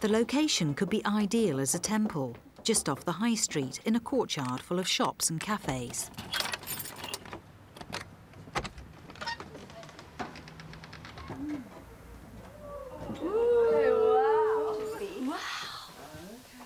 The 0.00 0.08
location 0.08 0.74
could 0.74 0.90
be 0.90 1.06
ideal 1.06 1.60
as 1.60 1.74
a 1.74 1.78
temple, 1.78 2.36
just 2.64 2.88
off 2.88 3.04
the 3.04 3.12
high 3.12 3.36
street 3.36 3.80
in 3.84 3.94
a 3.94 4.00
courtyard 4.00 4.60
full 4.60 4.80
of 4.80 4.88
shops 4.88 5.30
and 5.30 5.40
cafes. 5.40 6.10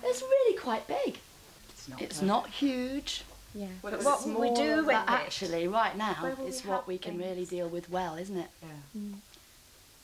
It's 0.03 0.21
really 0.21 0.57
quite 0.57 0.87
big. 0.87 1.19
It's 1.99 2.21
not, 2.21 2.49
huge. 2.49 3.23
Yeah. 3.55 3.67
But 3.81 3.93
It's 3.93 4.05
what 4.05 4.25
we 4.25 4.53
do 4.53 4.77
with 4.77 4.87
that. 4.87 5.09
actually 5.09 5.67
right 5.67 5.95
now 5.95 6.15
Where 6.19 6.35
will 6.35 6.47
is 6.47 6.63
we 6.63 6.69
what 6.69 6.87
we 6.87 6.97
can 6.97 7.17
really 7.17 7.45
deal 7.45 7.67
with 7.67 7.89
well, 7.89 8.15
isn't 8.15 8.37
it? 8.37 8.49
Mm. 8.97 9.13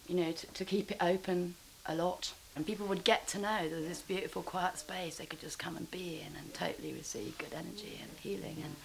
You 0.07 0.15
know, 0.15 0.31
to, 0.31 0.47
to 0.47 0.65
keep 0.65 0.91
it 0.91 0.97
open 1.01 1.55
a 1.85 1.95
lot. 1.95 2.33
And 2.55 2.65
people 2.65 2.87
would 2.87 3.03
get 3.03 3.27
to 3.29 3.39
know 3.39 3.69
that 3.69 3.87
this 3.87 4.01
beautiful 4.01 4.41
quiet 4.41 4.77
space 4.77 5.17
they 5.17 5.25
could 5.25 5.39
just 5.39 5.57
come 5.57 5.77
and 5.77 5.89
be 5.91 6.19
in 6.19 6.35
and 6.35 6.53
totally 6.53 6.93
receive 6.93 7.37
good 7.37 7.53
energy 7.53 7.99
and 8.01 8.11
healing 8.19 8.57
and 8.63 8.75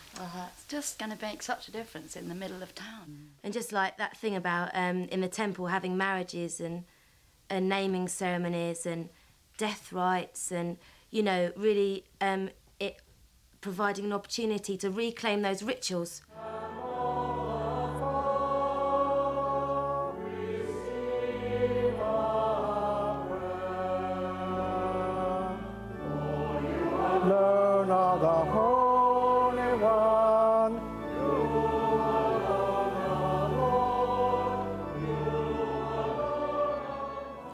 it's 0.47 0.65
just 0.67 0.99
going 0.99 1.11
to 1.11 1.19
make 1.21 1.43
such 1.43 1.67
a 1.67 1.73
difference 1.73 2.15
in 2.15 2.29
the 2.29 2.35
middle 2.35 2.63
of 2.63 2.75
town. 2.75 3.31
And 3.43 3.53
just 3.53 3.73
like 3.73 3.97
that 3.97 4.17
thing 4.17 4.37
about 4.37 4.71
um, 4.75 5.05
in 5.05 5.23
the 5.23 5.29
temple 5.29 5.67
having 5.67 5.97
marriages 5.97 6.61
and, 6.61 6.85
and 7.51 7.69
naming 7.69 8.07
ceremonies 8.07 8.87
and 8.87 9.09
death 9.59 9.93
rites 9.93 10.53
and, 10.53 10.77
you 11.11 11.23
know, 11.23 11.51
really 11.57 12.05
um, 12.21 12.49
it 12.49 12.57
providing 13.65 14.05
an 14.05 14.13
opportunity 14.13 14.77
to 14.77 14.91
reclaim 14.91 15.41
those 15.41 15.63
rituals. 15.63 16.21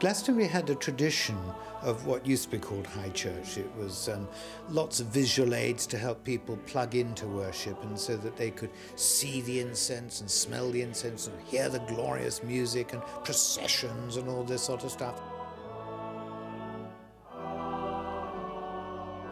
Glastonbury 0.01 0.47
had 0.47 0.67
a 0.71 0.73
tradition 0.73 1.37
of 1.83 2.07
what 2.07 2.25
used 2.25 2.45
to 2.45 2.49
be 2.49 2.57
called 2.57 2.87
high 2.87 3.09
church. 3.09 3.59
It 3.59 3.71
was 3.77 4.09
um, 4.09 4.27
lots 4.67 4.99
of 4.99 5.05
visual 5.05 5.53
aids 5.53 5.85
to 5.85 5.95
help 5.95 6.23
people 6.23 6.57
plug 6.65 6.95
into 6.95 7.27
worship 7.27 7.79
and 7.83 7.99
so 7.99 8.17
that 8.17 8.35
they 8.35 8.49
could 8.49 8.71
see 8.95 9.41
the 9.41 9.59
incense 9.59 10.19
and 10.19 10.27
smell 10.27 10.71
the 10.71 10.81
incense 10.81 11.27
and 11.27 11.39
hear 11.43 11.69
the 11.69 11.77
glorious 11.81 12.41
music 12.41 12.93
and 12.93 13.03
processions 13.23 14.17
and 14.17 14.27
all 14.27 14.43
this 14.43 14.63
sort 14.63 14.83
of 14.83 14.89
stuff. 14.89 15.21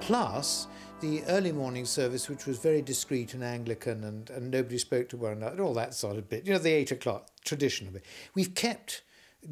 Plus, 0.01 0.67
the 0.99 1.23
early 1.29 1.51
morning 1.51 1.85
service, 1.85 2.29
which 2.29 2.45
was 2.45 2.59
very 2.59 2.83
discreet 2.83 3.33
and 3.33 3.43
Anglican 3.43 4.03
and, 4.03 4.29
and 4.29 4.51
nobody 4.51 4.77
spoke 4.77 5.09
to 5.09 5.17
one 5.17 5.31
another, 5.31 5.63
all 5.63 5.73
that 5.73 5.95
sort 5.95 6.17
of 6.17 6.29
bit. 6.29 6.45
You 6.45 6.53
know, 6.53 6.59
the 6.59 6.73
eight 6.73 6.91
o'clock 6.91 7.31
tradition 7.43 7.87
of 7.87 7.95
it. 7.95 8.03
We've 8.35 8.53
kept, 8.53 9.01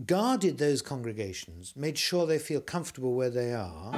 guarded 0.05 0.57
those 0.57 0.81
congregations, 0.81 1.73
made 1.75 1.97
sure 1.97 2.25
they 2.25 2.39
feel 2.39 2.61
comfortable 2.61 3.13
where 3.13 3.29
they 3.29 3.53
are. 3.53 3.91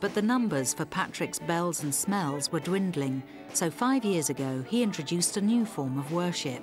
But 0.00 0.12
the 0.12 0.20
numbers 0.20 0.74
for 0.74 0.84
Patrick's 0.84 1.38
bells 1.38 1.82
and 1.82 1.94
smells 1.94 2.52
were 2.52 2.60
dwindling, 2.60 3.22
so 3.54 3.70
five 3.70 4.04
years 4.04 4.28
ago 4.28 4.62
he 4.68 4.82
introduced 4.82 5.38
a 5.38 5.40
new 5.40 5.64
form 5.64 5.98
of 5.98 6.12
worship. 6.12 6.62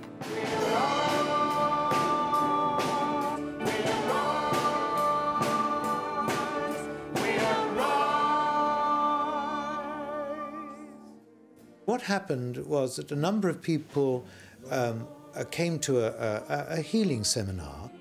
What 12.01 12.07
happened 12.07 12.57
was 12.65 12.95
that 12.95 13.11
a 13.11 13.15
number 13.15 13.47
of 13.47 13.61
people 13.61 14.25
um, 14.71 15.07
uh, 15.35 15.43
came 15.51 15.77
to 15.81 15.99
a, 15.99 16.41
a, 16.49 16.79
a 16.79 16.81
healing 16.81 17.23
seminar. 17.23 17.91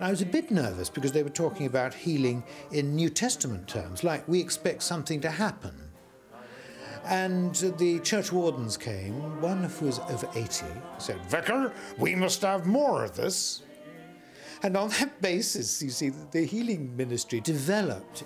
I 0.00 0.10
was 0.10 0.22
a 0.22 0.26
bit 0.26 0.50
nervous 0.50 0.88
because 0.88 1.12
they 1.12 1.22
were 1.22 1.28
talking 1.28 1.66
about 1.66 1.92
healing 1.92 2.42
in 2.72 2.96
New 2.96 3.10
Testament 3.10 3.68
terms, 3.68 4.02
like 4.02 4.26
we 4.26 4.40
expect 4.40 4.82
something 4.82 5.20
to 5.20 5.30
happen. 5.30 5.74
And 7.04 7.54
the 7.76 8.00
church 8.00 8.32
wardens 8.32 8.78
came, 8.78 9.38
one 9.42 9.64
who 9.64 9.86
was 9.86 9.98
over 9.98 10.26
80, 10.34 10.64
said, 10.96 11.22
Vicar, 11.26 11.70
we 11.98 12.14
must 12.14 12.40
have 12.40 12.66
more 12.66 13.04
of 13.04 13.14
this. 13.14 13.62
And 14.62 14.74
on 14.74 14.88
that 14.88 15.20
basis, 15.20 15.82
you 15.82 15.90
see, 15.90 16.12
the 16.30 16.46
healing 16.46 16.96
ministry 16.96 17.40
developed. 17.40 18.24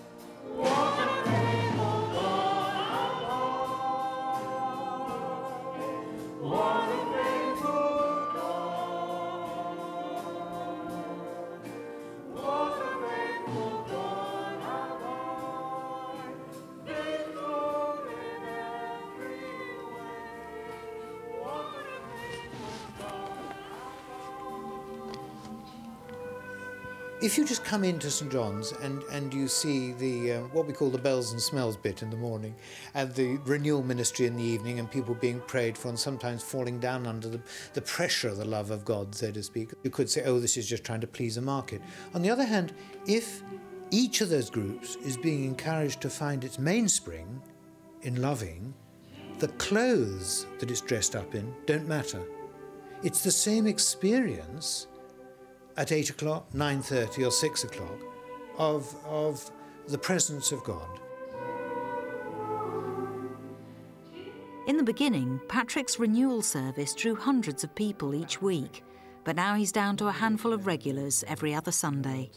If 27.22 27.38
you 27.38 27.44
just 27.44 27.62
come 27.62 27.84
into 27.84 28.10
St 28.10 28.32
John's 28.32 28.72
and, 28.72 29.04
and 29.04 29.32
you 29.32 29.46
see 29.46 29.92
the 29.92 30.32
um, 30.32 30.42
what 30.52 30.66
we 30.66 30.72
call 30.72 30.90
the 30.90 30.98
bells 30.98 31.30
and 31.30 31.40
smells 31.40 31.76
bit 31.76 32.02
in 32.02 32.10
the 32.10 32.16
morning, 32.16 32.52
and 32.94 33.14
the 33.14 33.36
renewal 33.44 33.84
ministry 33.84 34.26
in 34.26 34.36
the 34.36 34.42
evening, 34.42 34.80
and 34.80 34.90
people 34.90 35.14
being 35.14 35.38
prayed 35.42 35.78
for, 35.78 35.88
and 35.88 35.96
sometimes 35.96 36.42
falling 36.42 36.80
down 36.80 37.06
under 37.06 37.28
the, 37.28 37.40
the 37.74 37.80
pressure 37.82 38.26
of 38.26 38.38
the 38.38 38.44
love 38.44 38.72
of 38.72 38.84
God, 38.84 39.14
so 39.14 39.30
to 39.30 39.40
speak, 39.40 39.70
you 39.84 39.90
could 39.90 40.10
say, 40.10 40.24
oh, 40.24 40.40
this 40.40 40.56
is 40.56 40.68
just 40.68 40.82
trying 40.82 41.00
to 41.00 41.06
please 41.06 41.36
a 41.36 41.40
market. 41.40 41.80
On 42.12 42.22
the 42.22 42.28
other 42.28 42.44
hand, 42.44 42.74
if 43.06 43.44
each 43.92 44.20
of 44.20 44.28
those 44.28 44.50
groups 44.50 44.96
is 44.96 45.16
being 45.16 45.44
encouraged 45.44 46.00
to 46.00 46.10
find 46.10 46.42
its 46.42 46.58
mainspring 46.58 47.40
in 48.02 48.20
loving, 48.20 48.74
the 49.38 49.48
clothes 49.48 50.46
that 50.58 50.72
it's 50.72 50.80
dressed 50.80 51.14
up 51.14 51.36
in 51.36 51.54
don't 51.66 51.86
matter. 51.86 52.22
It's 53.04 53.22
the 53.22 53.30
same 53.30 53.68
experience 53.68 54.88
at 55.76 55.92
8 55.92 56.10
o'clock, 56.10 56.50
9.30 56.52 57.26
or 57.26 57.30
6 57.30 57.64
o'clock 57.64 57.98
of, 58.58 58.94
of 59.04 59.50
the 59.88 59.98
presence 59.98 60.52
of 60.52 60.62
God. 60.64 61.00
In 64.68 64.76
the 64.76 64.84
beginning, 64.84 65.40
Patrick's 65.48 65.98
renewal 65.98 66.40
service 66.40 66.94
drew 66.94 67.16
hundreds 67.16 67.64
of 67.64 67.74
people 67.74 68.14
each 68.14 68.40
week, 68.40 68.84
but 69.24 69.34
now 69.34 69.54
he's 69.56 69.72
down 69.72 69.96
to 69.96 70.06
a 70.06 70.12
handful 70.12 70.52
of 70.52 70.66
regulars 70.66 71.24
every 71.26 71.52
other 71.52 71.72
Sunday. 71.72 72.30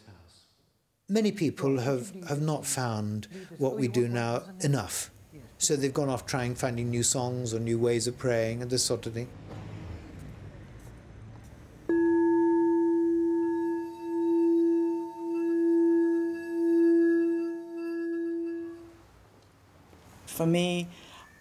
Many 1.07 1.31
people 1.31 1.79
have, 1.79 2.11
have 2.27 2.41
not 2.41 2.65
found 2.65 3.27
what 3.59 3.77
we 3.77 3.87
do 3.87 4.07
now 4.07 4.41
enough. 4.61 5.11
So 5.59 5.75
they've 5.75 5.93
gone 5.93 6.09
off 6.09 6.25
trying, 6.25 6.55
finding 6.55 6.89
new 6.89 7.03
songs 7.03 7.53
or 7.53 7.59
new 7.59 7.77
ways 7.77 8.07
of 8.07 8.17
praying 8.17 8.63
and 8.63 8.71
this 8.71 8.83
sort 8.83 9.05
of 9.05 9.13
thing. 9.13 9.29
For 20.35 20.45
me, 20.45 20.89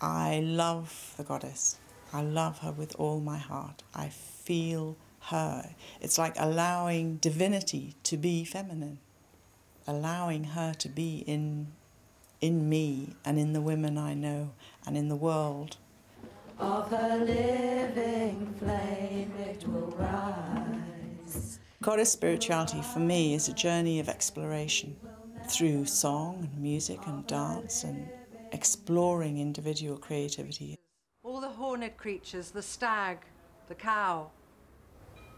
I 0.00 0.38
love 0.38 1.14
the 1.16 1.24
goddess. 1.24 1.78
I 2.12 2.22
love 2.22 2.60
her 2.60 2.70
with 2.70 2.94
all 2.94 3.18
my 3.18 3.38
heart. 3.38 3.82
I 3.92 4.08
feel 4.08 4.96
her. 5.30 5.74
It's 6.00 6.16
like 6.16 6.36
allowing 6.38 7.16
divinity 7.16 7.96
to 8.04 8.16
be 8.16 8.44
feminine, 8.44 9.00
allowing 9.88 10.44
her 10.44 10.74
to 10.74 10.88
be 10.88 11.24
in, 11.26 11.72
in 12.40 12.68
me 12.68 13.16
and 13.24 13.36
in 13.36 13.52
the 13.52 13.60
women 13.60 13.98
I 13.98 14.14
know 14.14 14.52
and 14.86 14.96
in 14.96 15.08
the 15.08 15.16
world. 15.16 15.76
Of 16.60 16.88
her 16.90 17.16
living 17.16 18.54
flame 18.60 19.32
it 19.40 19.66
will 19.66 19.92
rise. 19.98 21.58
Goddess 21.82 22.12
spirituality 22.12 22.80
for 22.80 23.00
me 23.00 23.34
is 23.34 23.48
a 23.48 23.54
journey 23.54 23.98
of 23.98 24.08
exploration 24.08 24.94
through 25.48 25.86
song 25.86 26.48
and 26.48 26.62
music 26.62 27.00
and 27.08 27.26
dance 27.26 27.82
and 27.82 28.08
exploring 28.52 29.38
individual 29.38 29.96
creativity. 29.96 30.78
All 31.22 31.40
the 31.40 31.48
horned 31.48 31.96
creatures, 31.96 32.50
the 32.50 32.62
stag, 32.62 33.18
the 33.68 33.74
cow, 33.74 34.30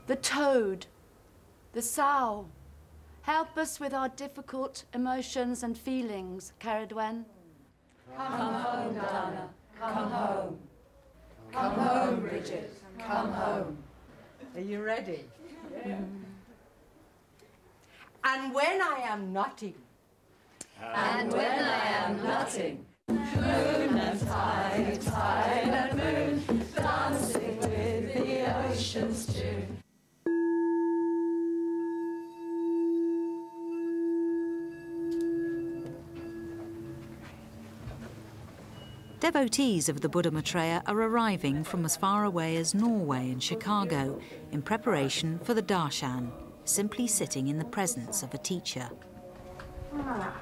the 0.06 0.16
toad, 0.16 0.86
the 1.72 1.82
sow. 1.82 2.46
Help 3.22 3.58
us 3.58 3.80
with 3.80 3.92
our 3.92 4.08
difficult 4.08 4.84
emotions 4.94 5.62
and 5.62 5.76
feelings, 5.76 6.52
Ceridwen. 6.60 7.24
Come 8.16 8.32
home, 8.32 8.94
Dana. 8.94 9.50
Come 9.78 10.10
home. 10.10 10.58
Come 11.52 11.72
home, 11.74 12.20
Bridget. 12.20 12.72
Come 12.98 13.32
home. 13.32 13.78
Are 14.54 14.60
you 14.60 14.82
ready? 14.82 15.24
Yeah. 15.84 15.98
And 18.24 18.54
when 18.54 18.80
I 18.80 19.00
am 19.04 19.32
nutting. 19.32 19.74
And 20.80 21.32
when 21.32 21.58
I 21.62 21.84
am 21.84 22.22
nutting. 22.22 22.85
Devotees 39.20 39.88
of 39.88 40.00
the 40.00 40.08
Buddha 40.08 40.30
Maitreya 40.30 40.82
are 40.86 41.02
arriving 41.02 41.64
from 41.64 41.84
as 41.84 41.96
far 41.96 42.24
away 42.24 42.56
as 42.56 42.74
Norway 42.74 43.30
and 43.30 43.42
Chicago 43.42 44.20
in 44.52 44.62
preparation 44.62 45.38
for 45.40 45.54
the 45.54 45.62
darshan, 45.62 46.30
simply 46.64 47.06
sitting 47.06 47.48
in 47.48 47.58
the 47.58 47.64
presence 47.64 48.22
of 48.22 48.34
a 48.34 48.38
teacher. 48.38 48.88
Ah. 49.94 50.32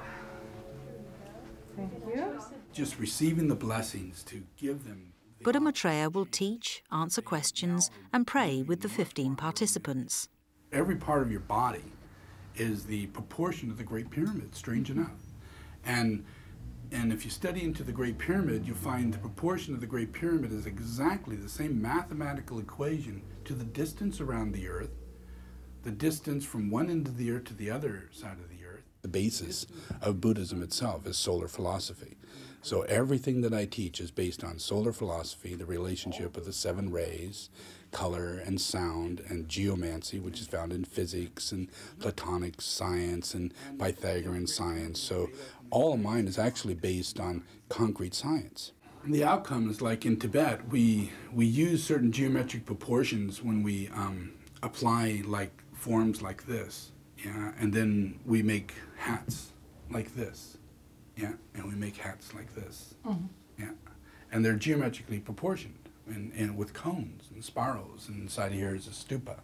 Thank 1.75 1.91
you. 2.15 2.54
Just 2.75 2.99
receiving 2.99 3.47
the 3.47 3.55
blessings 3.55 4.21
to 4.23 4.43
give 4.57 4.83
them. 4.83 5.13
Buddha 5.41 5.61
Maitreya 5.61 6.09
will 6.09 6.25
teach, 6.25 6.83
answer 6.91 7.21
questions, 7.21 7.89
and 8.11 8.27
pray 8.27 8.63
with 8.63 8.81
the 8.81 8.89
15 8.89 9.37
participants. 9.37 10.27
Every 10.73 10.97
part 10.97 11.21
of 11.21 11.31
your 11.31 11.39
body 11.39 11.93
is 12.57 12.83
the 12.85 13.05
proportion 13.07 13.71
of 13.71 13.77
the 13.77 13.85
Great 13.85 14.09
Pyramid, 14.09 14.53
strange 14.53 14.89
mm-hmm. 14.89 15.03
enough. 15.03 15.21
And 15.85 16.25
and 16.91 17.13
if 17.13 17.23
you 17.23 17.31
study 17.31 17.63
into 17.63 17.81
the 17.81 17.93
Great 17.93 18.17
Pyramid, 18.17 18.67
you 18.67 18.73
find 18.73 19.13
the 19.13 19.19
proportion 19.19 19.73
of 19.73 19.79
the 19.79 19.87
Great 19.87 20.11
Pyramid 20.11 20.51
is 20.51 20.65
exactly 20.65 21.37
the 21.37 21.47
same 21.47 21.81
mathematical 21.81 22.59
equation 22.59 23.21
to 23.45 23.53
the 23.53 23.63
distance 23.63 24.19
around 24.19 24.51
the 24.51 24.67
Earth, 24.67 24.91
the 25.83 25.91
distance 25.91 26.43
from 26.43 26.69
one 26.69 26.89
end 26.89 27.07
of 27.07 27.15
the 27.15 27.31
Earth 27.31 27.45
to 27.45 27.53
the 27.53 27.71
other 27.71 28.09
side 28.11 28.37
of 28.37 28.49
the 28.49 28.65
Earth. 28.65 28.83
The 29.01 29.07
basis 29.07 29.65
of 30.01 30.19
Buddhism 30.19 30.61
itself 30.61 31.07
is 31.07 31.17
solar 31.17 31.47
philosophy. 31.47 32.14
So 32.65 32.81
everything 32.81 33.41
that 33.41 33.53
I 33.53 33.65
teach 33.65 34.01
is 34.01 34.09
based 34.09 34.43
on 34.43 34.57
solar 34.57 34.91
philosophy, 34.91 35.53
the 35.53 35.67
relationship 35.67 36.35
of 36.35 36.45
the 36.45 36.51
seven 36.51 36.91
rays, 36.91 37.51
color 37.91 38.41
and 38.43 38.59
sound, 38.59 39.21
and 39.29 39.47
geomancy, 39.47 40.17
which 40.17 40.41
is 40.41 40.47
found 40.47 40.73
in 40.73 40.83
physics 40.83 41.51
and 41.51 41.69
Platonic 41.99 42.59
science 42.59 43.35
and 43.35 43.53
Pythagorean 43.77 44.47
science. 44.47 44.99
So 44.99 45.29
all 45.69 45.93
of 45.93 45.99
mine 45.99 46.27
is 46.27 46.39
actually 46.39 46.73
based 46.73 47.19
on 47.19 47.43
concrete 47.69 48.15
science. 48.15 48.71
And 49.03 49.13
the 49.13 49.23
outcome 49.23 49.69
is 49.69 49.83
like 49.83 50.03
in 50.03 50.17
Tibet, 50.17 50.67
we, 50.67 51.11
we 51.31 51.45
use 51.45 51.83
certain 51.83 52.11
geometric 52.11 52.65
proportions 52.65 53.43
when 53.43 53.61
we 53.61 53.89
um, 53.89 54.31
apply 54.63 55.21
like 55.23 55.51
forms 55.71 56.23
like 56.23 56.47
this, 56.47 56.91
yeah, 57.23 57.51
and 57.59 57.71
then 57.71 58.19
we 58.25 58.41
make 58.41 58.73
hats 58.97 59.51
like 59.91 60.15
this, 60.15 60.54
yeah, 61.15 61.33
and 61.53 61.65
we 61.65 61.75
make 61.75 61.97
hats 61.97 62.33
like 62.33 62.53
this, 62.55 62.95
Mhm. 63.05 63.29
yeah, 63.57 63.71
and 64.31 64.43
they're 64.43 64.55
geometrically 64.55 65.19
proportioned 65.19 65.75
and, 66.07 66.31
and 66.33 66.55
with 66.57 66.73
cones 66.73 67.29
and 67.33 67.43
spirals, 67.43 68.07
and 68.09 68.21
inside 68.21 68.51
here 68.51 68.75
is 68.75 68.87
a 68.87 68.91
stupa, 68.91 69.39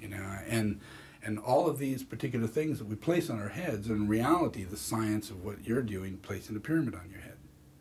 you 0.00 0.08
know, 0.08 0.38
and 0.48 0.80
and 1.22 1.38
all 1.38 1.68
of 1.68 1.78
these 1.78 2.02
particular 2.02 2.46
things 2.46 2.78
that 2.78 2.86
we 2.86 2.94
place 2.96 3.28
on 3.28 3.38
our 3.38 3.50
heads, 3.50 3.88
in 3.90 4.08
reality, 4.08 4.64
the 4.64 4.76
science 4.78 5.28
of 5.28 5.44
what 5.44 5.66
you're 5.66 5.82
doing, 5.82 6.16
placing 6.22 6.56
a 6.56 6.60
pyramid 6.60 6.94
on 6.94 7.10
your 7.10 7.20
head, 7.20 7.36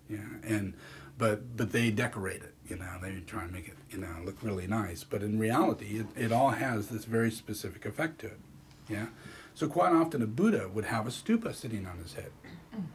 yeah, 0.10 0.28
and 0.44 0.74
but 1.18 1.56
but 1.56 1.72
they 1.72 1.90
decorate 1.92 2.42
it, 2.42 2.54
you 2.68 2.76
know, 2.76 2.98
they 3.02 3.20
try 3.26 3.44
and 3.44 3.52
make 3.54 3.68
it, 3.70 3.78
you 3.90 3.98
know, 3.98 4.16
look 4.26 4.44
really 4.44 4.68
nice, 4.68 5.04
but 5.06 5.24
in 5.24 5.40
reality, 5.40 6.00
it, 6.00 6.08
it 6.18 6.32
all 6.34 6.50
has 6.52 6.90
this 6.90 7.06
very 7.06 7.32
specific 7.32 7.86
effect 7.86 8.20
to 8.20 8.28
it, 8.28 8.40
yeah. 8.90 9.08
So 9.56 9.68
quite 9.68 9.92
often, 9.94 10.22
a 10.22 10.28
Buddha 10.28 10.70
would 10.70 10.86
have 10.86 11.08
a 11.08 11.10
stupa 11.10 11.54
sitting 11.56 11.86
on 11.88 11.98
his 11.98 12.14
head, 12.14 12.32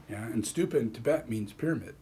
yeah, 0.09 0.25
and 0.25 0.45
stupa 0.45 0.75
in 0.75 0.91
Tibet 0.91 1.29
means 1.29 1.53
pyramid. 1.53 1.95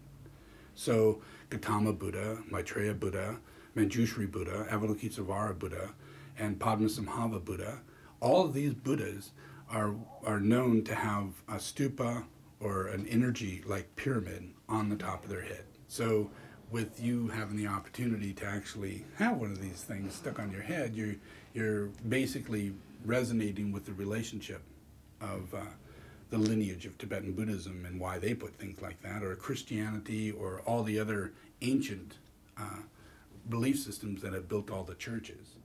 So 0.74 1.20
Gautama 1.50 1.92
Buddha, 1.92 2.38
Maitreya 2.50 2.94
Buddha, 2.94 3.38
Manjushri 3.76 4.30
Buddha, 4.30 4.66
Avalokitesvara 4.70 5.58
Buddha, 5.58 5.90
and 6.38 6.58
Padmasambhava 6.58 7.44
Buddha, 7.44 7.80
all 8.20 8.44
of 8.44 8.54
these 8.54 8.74
Buddhas 8.74 9.32
are, 9.70 9.94
are 10.24 10.40
known 10.40 10.84
to 10.84 10.94
have 10.94 11.42
a 11.48 11.54
stupa 11.54 12.24
or 12.60 12.86
an 12.86 13.06
energy 13.08 13.62
like 13.66 13.94
pyramid 13.96 14.50
on 14.68 14.88
the 14.88 14.96
top 14.96 15.24
of 15.24 15.30
their 15.30 15.42
head. 15.42 15.64
So 15.88 16.30
with 16.70 17.02
you 17.02 17.28
having 17.28 17.56
the 17.56 17.66
opportunity 17.66 18.32
to 18.34 18.46
actually 18.46 19.04
have 19.16 19.36
one 19.36 19.52
of 19.52 19.60
these 19.60 19.82
things 19.82 20.14
stuck 20.14 20.38
on 20.38 20.50
your 20.50 20.62
head, 20.62 20.94
you're, 20.94 21.16
you're 21.52 21.86
basically 22.08 22.72
resonating 23.04 23.72
with 23.72 23.84
the 23.84 23.92
relationship 23.92 24.62
of 25.20 25.52
uh, 25.54 25.60
the 26.32 26.38
lineage 26.38 26.86
of 26.86 26.96
Tibetan 26.96 27.32
Buddhism 27.32 27.84
and 27.84 28.00
why 28.00 28.18
they 28.18 28.32
put 28.32 28.54
things 28.54 28.80
like 28.80 29.02
that, 29.02 29.22
or 29.22 29.36
Christianity, 29.36 30.32
or 30.32 30.62
all 30.64 30.82
the 30.82 30.98
other 30.98 31.34
ancient 31.60 32.14
uh, 32.58 32.80
belief 33.50 33.78
systems 33.78 34.22
that 34.22 34.32
have 34.32 34.48
built 34.48 34.70
all 34.70 34.82
the 34.82 34.94
churches. 34.94 35.56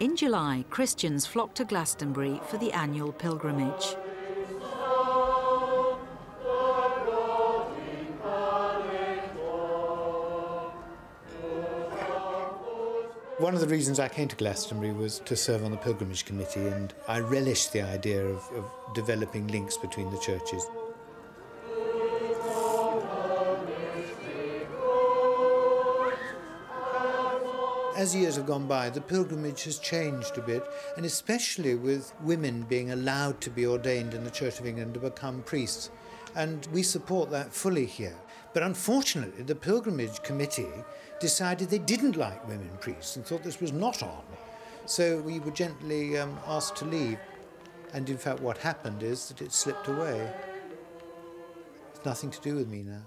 In 0.00 0.16
July, 0.16 0.64
Christians 0.70 1.26
flock 1.26 1.52
to 1.56 1.66
Glastonbury 1.66 2.40
for 2.48 2.56
the 2.56 2.72
annual 2.72 3.12
pilgrimage. 3.12 3.96
One 13.48 13.54
of 13.54 13.62
the 13.62 13.68
reasons 13.68 13.98
I 13.98 14.08
came 14.08 14.28
to 14.28 14.36
Glastonbury 14.36 14.92
was 14.92 15.20
to 15.20 15.34
serve 15.34 15.64
on 15.64 15.70
the 15.70 15.78
pilgrimage 15.78 16.26
committee, 16.26 16.66
and 16.66 16.92
I 17.08 17.20
relished 17.20 17.72
the 17.72 17.80
idea 17.80 18.22
of, 18.22 18.46
of 18.54 18.70
developing 18.94 19.46
links 19.48 19.78
between 19.78 20.10
the 20.10 20.18
churches. 20.18 20.66
As 27.96 28.14
years 28.14 28.36
have 28.36 28.44
gone 28.44 28.66
by, 28.66 28.90
the 28.90 29.00
pilgrimage 29.00 29.64
has 29.64 29.78
changed 29.78 30.36
a 30.36 30.42
bit, 30.42 30.62
and 30.98 31.06
especially 31.06 31.74
with 31.74 32.12
women 32.20 32.64
being 32.64 32.90
allowed 32.90 33.40
to 33.40 33.48
be 33.48 33.66
ordained 33.66 34.12
in 34.12 34.24
the 34.24 34.30
Church 34.30 34.60
of 34.60 34.66
England 34.66 34.92
to 34.92 35.00
become 35.00 35.40
priests. 35.40 35.88
And 36.34 36.66
we 36.72 36.82
support 36.82 37.30
that 37.30 37.52
fully 37.52 37.86
here. 37.86 38.16
But 38.54 38.62
unfortunately, 38.62 39.42
the 39.42 39.54
pilgrimage 39.54 40.22
committee 40.22 40.72
decided 41.20 41.68
they 41.68 41.78
didn't 41.78 42.16
like 42.16 42.46
women 42.48 42.70
priests 42.80 43.16
and 43.16 43.24
thought 43.24 43.42
this 43.42 43.60
was 43.60 43.72
not 43.72 44.02
on. 44.02 44.22
So 44.86 45.20
we 45.20 45.38
were 45.40 45.50
gently 45.50 46.18
um, 46.18 46.38
asked 46.46 46.76
to 46.76 46.84
leave. 46.84 47.18
And 47.92 48.08
in 48.08 48.16
fact, 48.16 48.40
what 48.40 48.58
happened 48.58 49.02
is 49.02 49.28
that 49.28 49.42
it 49.42 49.52
slipped 49.52 49.88
away. 49.88 50.30
It's 51.94 52.04
nothing 52.04 52.30
to 52.30 52.40
do 52.40 52.54
with 52.54 52.68
me 52.68 52.82
now. 52.82 53.02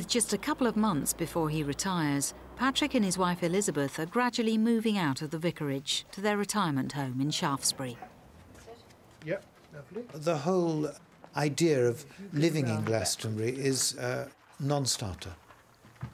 With 0.00 0.08
just 0.08 0.32
a 0.32 0.38
couple 0.38 0.66
of 0.66 0.78
months 0.78 1.12
before 1.12 1.50
he 1.50 1.62
retires, 1.62 2.32
Patrick 2.56 2.94
and 2.94 3.04
his 3.04 3.18
wife 3.18 3.42
Elizabeth 3.42 3.98
are 3.98 4.06
gradually 4.06 4.56
moving 4.56 4.96
out 4.96 5.20
of 5.20 5.30
the 5.30 5.36
vicarage 5.36 6.06
to 6.12 6.22
their 6.22 6.38
retirement 6.38 6.92
home 6.92 7.20
in 7.20 7.30
Shaftesbury. 7.30 7.98
Yep, 9.26 9.44
lovely. 9.74 10.04
The 10.14 10.38
whole 10.38 10.88
idea 11.36 11.86
of 11.86 12.06
living 12.32 12.66
in 12.66 12.82
Glastonbury 12.82 13.50
is 13.50 13.94
a 13.98 14.30
non-starter. 14.58 15.34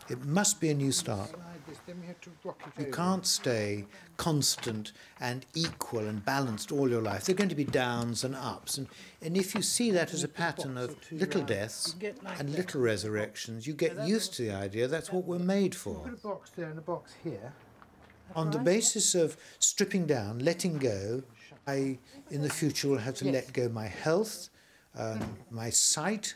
It 0.09 0.25
must 0.25 0.61
be 0.61 0.70
a 0.70 0.75
new 0.75 0.90
start. 0.90 1.31
Slide 1.67 1.75
this, 1.75 1.81
then 1.87 2.01
we 2.01 2.07
have 2.07 2.21
to 2.23 2.31
rock 2.45 2.61
it 2.79 2.87
You 2.87 2.93
can't 2.93 3.27
stay 3.27 3.85
constant 4.17 4.93
and 5.21 5.47
equal 5.55 6.01
and 6.01 6.25
balanced 6.25 6.73
all 6.73 6.89
your 6.89 7.03
life. 7.03 7.25
There 7.25 7.35
are 7.35 7.37
going 7.37 7.49
to 7.49 7.55
be 7.55 7.65
downs 7.65 8.25
and 8.25 8.35
ups. 8.35 8.79
And, 8.79 8.89
and 9.23 9.37
if 9.37 9.55
you 9.55 9.63
see 9.63 9.91
that 9.93 10.13
as 10.13 10.25
a 10.25 10.29
pattern 10.29 10.77
of 10.77 10.97
little 11.11 11.43
deaths 11.43 11.95
and 12.39 12.51
little 12.51 12.81
resurrections, 12.81 13.67
you 13.67 13.75
get 13.75 13.99
used 14.07 14.35
to 14.35 14.43
the 14.43 14.53
idea 14.53 14.89
that's 14.89 15.13
what 15.13 15.25
we're 15.25 15.39
made 15.39 15.75
for. 15.75 16.01
Put 16.01 16.13
a 16.13 16.17
box 16.17 16.51
there 16.57 16.69
and 16.69 16.79
a 16.79 16.83
box 16.83 17.15
here. 17.23 17.53
On 18.35 18.51
the 18.51 18.59
basis 18.59 19.15
of 19.15 19.37
stripping 19.61 20.07
down, 20.07 20.41
letting 20.41 20.79
go, 20.79 21.23
I 21.67 21.99
in 22.31 22.43
the 22.43 22.51
future 22.51 22.89
will 22.89 22.99
have 22.99 23.15
to 23.17 23.31
let 23.31 23.53
go 23.53 23.69
my 23.69 23.87
health, 23.87 24.49
um, 24.97 25.37
my 25.51 25.71
sight, 25.71 26.35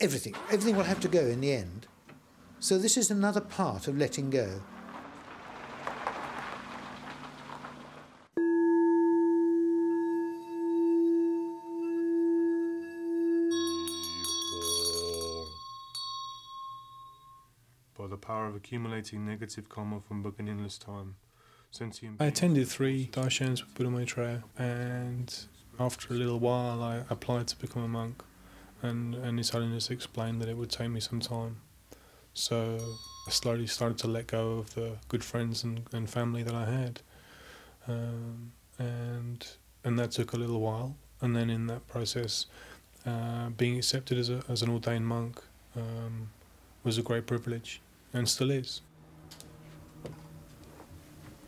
everything. 0.00 0.34
Everything 0.50 0.76
will 0.76 0.84
have 0.84 1.00
to 1.00 1.08
go 1.08 1.20
in 1.20 1.40
the 1.40 1.52
end. 1.52 1.86
So 2.62 2.78
this 2.78 2.96
is 2.96 3.10
another 3.10 3.40
part 3.40 3.88
of 3.88 3.98
letting 3.98 4.30
go. 4.30 4.60
by 17.98 18.06
the 18.06 18.16
power 18.16 18.46
of 18.46 18.54
accumulating 18.54 19.26
negative 19.26 19.68
karma 19.68 20.00
from 20.00 20.22
beginningless 20.22 20.78
time. 20.78 21.16
I 22.20 22.26
attended 22.26 22.68
three 22.68 23.08
darshans 23.12 23.64
with 23.64 23.74
Buddha 23.74 23.90
Maitreya, 23.90 24.44
and 24.56 25.36
after 25.80 26.14
a 26.14 26.16
little 26.16 26.38
while, 26.38 26.80
I 26.80 27.02
applied 27.10 27.48
to 27.48 27.58
become 27.58 27.82
a 27.82 27.88
monk, 27.88 28.22
and, 28.82 29.16
and 29.16 29.38
His 29.38 29.50
Holiness 29.50 29.90
explained 29.90 30.40
that 30.40 30.48
it 30.48 30.56
would 30.56 30.70
take 30.70 30.90
me 30.90 31.00
some 31.00 31.18
time. 31.18 31.56
So 32.34 32.78
I 33.26 33.30
slowly 33.30 33.66
started 33.66 33.98
to 33.98 34.08
let 34.08 34.26
go 34.26 34.58
of 34.58 34.74
the 34.74 34.96
good 35.08 35.22
friends 35.22 35.64
and, 35.64 35.82
and 35.92 36.08
family 36.08 36.42
that 36.42 36.54
I 36.54 36.64
had, 36.64 37.00
um, 37.86 38.52
and 38.78 39.46
and 39.84 39.98
that 39.98 40.12
took 40.12 40.32
a 40.32 40.36
little 40.36 40.60
while. 40.60 40.96
And 41.20 41.36
then 41.36 41.50
in 41.50 41.66
that 41.68 41.86
process, 41.86 42.46
uh, 43.06 43.50
being 43.50 43.76
accepted 43.76 44.18
as 44.18 44.30
a 44.30 44.42
as 44.48 44.62
an 44.62 44.70
ordained 44.70 45.06
monk 45.06 45.40
um, 45.76 46.30
was 46.84 46.98
a 46.98 47.02
great 47.02 47.26
privilege, 47.26 47.80
and 48.12 48.28
still 48.28 48.50
is. 48.50 48.80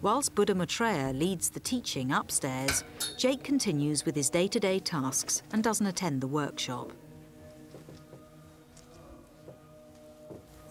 Whilst 0.03 0.35
Buddha 0.35 0.55
Maitreya 0.55 1.14
leads 1.14 1.49
the 1.49 1.61
teaching 1.61 2.12
upstairs, 2.12 2.85
Jake 3.16 3.42
continues 3.42 4.05
with 4.05 4.14
his 4.14 4.29
day 4.29 4.47
to 4.49 4.61
day 4.61 4.79
tasks 4.79 5.42
and 5.51 5.64
doesn't 5.64 5.87
attend 5.87 6.20
the 6.20 6.27
workshop. 6.27 6.92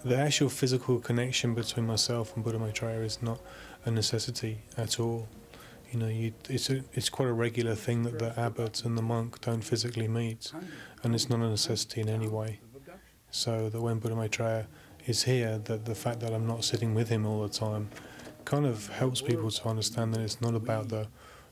The 0.06 0.18
actual 0.18 0.50
physical 0.50 1.00
connection 1.00 1.54
between 1.54 1.88
myself 1.88 2.36
and 2.36 2.44
Buddha 2.44 2.60
Maitreya 2.60 3.00
is 3.00 3.22
not 3.22 3.39
a 3.86 3.92
necessity 3.92 4.60
at 4.76 5.00
all. 5.00 5.30
You 5.92 6.00
know, 6.00 6.08
you, 6.08 6.34
it's 6.50 6.70
a, 6.70 6.84
it's 6.94 7.08
quite 7.08 7.30
a 7.30 7.34
regular 7.34 7.74
thing 7.74 8.04
that 8.04 8.20
the 8.20 8.38
abbot 8.38 8.84
and 8.84 8.98
the 8.98 9.02
monk 9.02 9.39
don't 9.39 9.62
physically 9.62 10.10
meet, 10.10 10.52
and 11.04 11.16
it's 11.16 11.30
not 11.30 11.39
a 11.39 11.50
necessity 11.50 12.02
in 12.02 12.10
any 12.10 12.28
way. 12.28 12.60
So 13.32 13.70
that 13.70 13.80
when 13.80 14.00
Buddha 14.00 14.16
Maitreya 14.16 14.68
is 15.06 15.24
here, 15.24 15.58
that 15.60 15.86
the 15.86 15.96
fact 15.96 16.20
that 16.20 16.34
I'm 16.34 16.48
not 16.48 16.66
sitting 16.66 16.94
with 16.94 17.08
him 17.08 17.26
all 17.26 17.42
the 17.42 17.54
time 17.54 17.89
kind 18.44 18.66
of 18.66 18.89
helps 18.89 19.22
people 19.22 19.52
to 19.52 19.68
understand 19.70 20.13
that 20.13 20.22
it's 20.22 20.42
not 20.42 20.54
about 20.54 20.89
the 20.89 21.08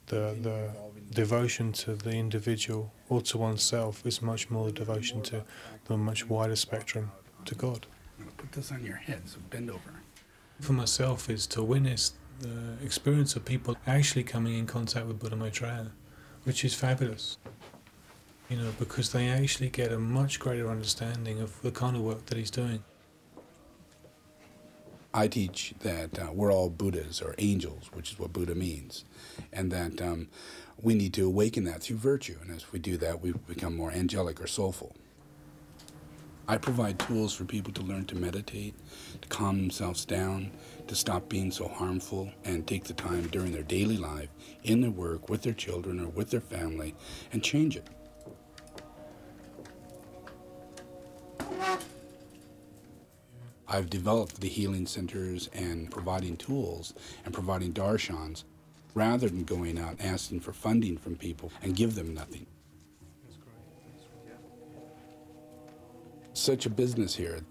the 0.08 0.36
the 0.42 0.72
devotion 1.12 1.72
to 1.72 1.96
the 1.96 2.12
individual 2.12 2.92
or 3.08 3.22
to 3.22 3.38
oneself. 3.38 4.02
It's 4.06 4.22
much 4.22 4.50
more 4.50 4.66
the 4.66 4.74
devotion 4.74 5.22
to 5.24 5.46
the 5.86 5.96
much 5.96 6.28
wider 6.28 6.58
spectrum 6.58 7.12
to 7.46 7.56
God. 7.56 7.88
Put 8.38 8.52
this 8.52 8.72
on 8.72 8.84
your 8.84 8.96
head, 8.96 9.22
so 9.26 9.38
bend 9.50 9.70
over. 9.70 10.02
For 10.60 10.74
myself, 10.74 11.30
is 11.30 11.48
to 11.48 11.64
witness 11.64 12.14
the 12.40 12.84
experience 12.84 13.36
of 13.36 13.46
people 13.46 13.78
actually 13.88 14.24
coming 14.24 14.58
in 14.58 14.66
contact 14.66 15.06
with 15.06 15.20
Buddha 15.20 15.36
Maitreya, 15.36 15.92
which 16.44 16.66
is 16.66 16.74
fabulous. 16.74 17.38
You 18.50 18.58
know, 18.58 18.72
because 18.78 19.12
they 19.12 19.30
actually 19.30 19.70
get 19.70 19.92
a 19.92 19.98
much 19.98 20.40
greater 20.40 20.70
understanding 20.70 21.40
of 21.40 21.62
the 21.62 21.72
kind 21.72 21.96
of 21.96 22.02
work 22.02 22.26
that 22.26 22.38
he's 22.38 22.52
doing. 22.52 22.84
I 25.14 25.28
teach 25.28 25.74
that 25.80 26.20
uh, 26.20 26.32
we're 26.34 26.52
all 26.52 26.70
Buddhas 26.70 27.22
or 27.22 27.36
angels, 27.38 27.90
which 27.94 28.12
is 28.12 28.20
what 28.20 28.32
Buddha 28.34 28.56
means, 28.56 29.04
and 29.52 29.72
that 29.72 30.02
um, 30.02 30.30
we 30.82 30.96
need 30.96 31.14
to 31.14 31.26
awaken 31.26 31.66
that 31.66 31.84
through 31.84 31.98
virtue. 31.98 32.38
And 32.42 32.52
as 32.52 32.72
we 32.72 32.80
do 32.80 32.98
that, 32.98 33.22
we 33.22 33.34
become 33.34 33.76
more 33.76 33.92
angelic 33.92 34.42
or 34.42 34.48
soulful. 34.48 34.96
I 36.48 36.58
provide 36.58 37.00
tools 37.00 37.34
for 37.34 37.46
people 37.46 37.72
to 37.74 37.82
learn 37.82 38.06
to 38.06 38.16
meditate, 38.16 38.76
to 39.22 39.28
calm 39.30 39.58
themselves 39.58 40.06
down, 40.06 40.52
to 40.88 40.96
stop 40.96 41.30
being 41.30 41.52
so 41.52 41.68
harmful, 41.68 42.32
and 42.44 42.68
take 42.68 42.84
the 42.84 42.94
time 42.94 43.28
during 43.28 43.52
their 43.52 43.64
daily 43.64 43.98
life, 43.98 44.30
in 44.64 44.82
their 44.82 44.92
work, 44.92 45.30
with 45.30 45.44
their 45.44 45.54
children, 45.54 46.00
or 46.00 46.08
with 46.08 46.30
their 46.30 46.42
family, 46.42 46.96
and 47.32 47.44
change 47.44 47.78
it. 47.78 47.88
I've 53.68 53.90
developed 53.90 54.42
the 54.42 54.50
healing 54.50 54.86
centers 54.86 55.50
and 55.54 55.90
providing 55.90 56.36
tools 56.36 56.94
and 57.24 57.34
providing 57.34 57.72
darshans 57.72 58.44
rather 58.94 59.30
than 59.30 59.46
going 59.46 59.80
out 59.80 59.96
asking 60.02 60.42
for 60.42 60.52
funding 60.52 60.98
from 60.98 61.16
people 61.16 61.54
and 61.62 61.74
give 61.74 61.96
them 61.96 62.14
nothing. 62.14 62.48
Such 66.42 66.66
a 66.66 66.72
business 66.72 67.16
here. 67.16 67.42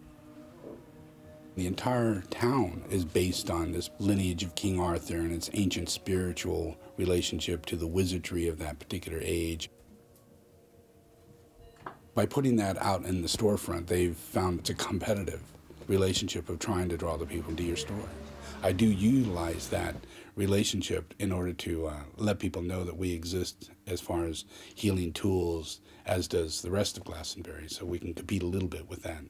The 1.55 1.69
entire 1.69 2.23
town 2.23 2.83
is 2.91 3.05
based 3.05 3.49
on 3.49 3.71
this 3.71 3.89
lineage 4.01 4.43
of 4.43 4.57
King 4.57 4.81
Arthur 4.81 5.19
and 5.19 5.31
its 5.31 5.49
ancient 5.55 5.89
spiritual 5.91 6.77
relationship 6.97 7.67
to 7.67 7.77
the 7.77 7.87
wizardry 7.87 8.49
of 8.49 8.59
that 8.59 8.81
particular 8.81 9.21
age. 9.23 9.71
By 12.17 12.27
putting 12.27 12.57
that 12.57 12.79
out 12.79 13.05
in 13.05 13.23
the 13.23 13.29
storefront, 13.29 13.87
they've 13.87 14.17
found 14.17 14.59
it's 14.59 14.71
a 14.71 14.75
competitive 14.75 15.43
relationship 15.87 16.49
of 16.49 16.59
trying 16.59 16.89
to 16.89 16.97
draw 16.97 17.17
the 17.17 17.27
people 17.27 17.55
to 17.55 17.63
your 17.63 17.77
store. 17.77 18.09
I 18.63 18.73
do 18.73 18.87
utilize 18.87 19.69
that 19.69 19.95
relationship 20.37 21.15
in 21.19 21.33
order 21.33 21.53
to 21.53 21.87
uh, 21.87 21.95
let 22.17 22.39
people 22.39 22.63
know 22.63 22.85
that 22.85 22.97
we 22.97 23.13
exist 23.13 23.71
as 23.87 24.01
far 24.01 24.25
as 24.25 24.45
healing 24.75 25.13
tools, 25.13 25.81
as 26.07 26.29
does 26.29 26.63
the 26.63 26.71
rest 26.71 26.97
of 26.97 27.05
Glastonbury, 27.05 27.69
so 27.69 27.85
we 27.85 27.99
can 27.99 28.15
compete 28.15 28.43
a 28.43 28.47
little 28.47 28.69
bit 28.69 28.89
with 28.89 29.03
that. 29.03 29.23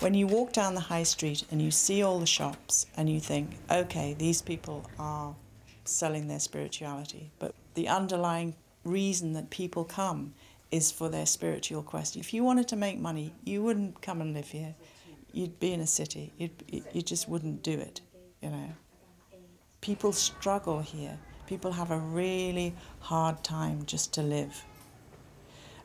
When 0.00 0.14
you 0.14 0.28
walk 0.28 0.52
down 0.52 0.74
the 0.74 0.80
high 0.80 1.02
street 1.02 1.44
and 1.50 1.60
you 1.60 1.70
see 1.70 2.02
all 2.02 2.20
the 2.20 2.26
shops 2.26 2.86
and 2.96 3.10
you 3.10 3.18
think, 3.18 3.56
okay, 3.70 4.14
these 4.14 4.42
people 4.42 4.88
are 4.98 5.34
selling 5.84 6.28
their 6.28 6.38
spirituality, 6.38 7.32
but 7.38 7.54
the 7.74 7.88
underlying 7.88 8.54
reason 8.84 9.32
that 9.32 9.50
people 9.50 9.84
come 9.84 10.34
is 10.70 10.92
for 10.92 11.08
their 11.08 11.26
spiritual 11.26 11.82
quest. 11.82 12.16
If 12.16 12.32
you 12.32 12.44
wanted 12.44 12.68
to 12.68 12.76
make 12.76 12.98
money, 12.98 13.32
you 13.44 13.62
wouldn't 13.62 14.00
come 14.00 14.20
and 14.20 14.34
live 14.34 14.48
here. 14.48 14.74
You'd 15.32 15.60
be 15.60 15.72
in 15.72 15.80
a 15.80 15.86
city. 15.86 16.32
You'd, 16.38 16.84
you 16.92 17.02
just 17.02 17.28
wouldn't 17.28 17.62
do 17.62 17.72
it, 17.72 18.00
you 18.42 18.50
know. 18.50 18.72
People 19.80 20.12
struggle 20.12 20.80
here. 20.80 21.18
People 21.46 21.72
have 21.72 21.90
a 21.90 21.98
really 21.98 22.74
hard 23.00 23.42
time 23.44 23.84
just 23.86 24.12
to 24.14 24.22
live. 24.22 24.64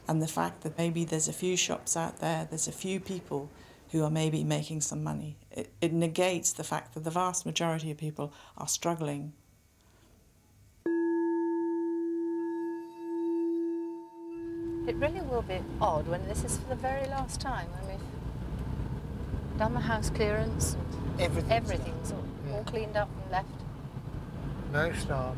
And 0.08 0.22
the 0.22 0.28
fact 0.28 0.62
that 0.62 0.78
maybe 0.78 1.06
there's 1.06 1.28
a 1.28 1.34
few 1.34 1.56
shops 1.56 1.96
out 1.96 2.20
there, 2.20 2.48
there's 2.50 2.68
a 2.68 2.74
few 2.74 3.00
people 3.00 3.50
who 3.92 4.04
are 4.04 4.10
maybe 4.10 4.44
making 4.44 4.82
some 4.82 5.04
money, 5.04 5.38
it, 5.52 5.72
it 5.80 5.94
negates 5.94 6.52
the 6.52 6.64
fact 6.64 6.96
that 6.96 7.04
the 7.04 7.12
vast 7.12 7.46
majority 7.46 7.92
of 7.92 7.98
people 7.98 8.34
are 8.58 8.68
struggling 8.68 9.34
It 14.86 14.98
really 14.98 15.22
will 15.22 15.44
be 15.44 15.60
odd 15.80 16.10
when 16.10 16.28
this 16.28 16.44
is 16.44 16.58
for 16.58 16.68
the 16.68 16.76
very 16.76 17.08
last 17.08 17.40
time. 17.40 17.70
Done 19.58 19.74
the 19.74 19.80
house 19.80 20.10
clearance, 20.10 20.76
Everything's 21.20 21.52
everything's 21.52 22.12
all, 22.12 22.24
Yeah. 22.48 22.54
all 22.56 22.64
cleaned 22.64 22.98
up 22.98 23.10
and 23.22 23.32
left. 23.32 23.48
No 24.72 24.92
start. 24.94 25.36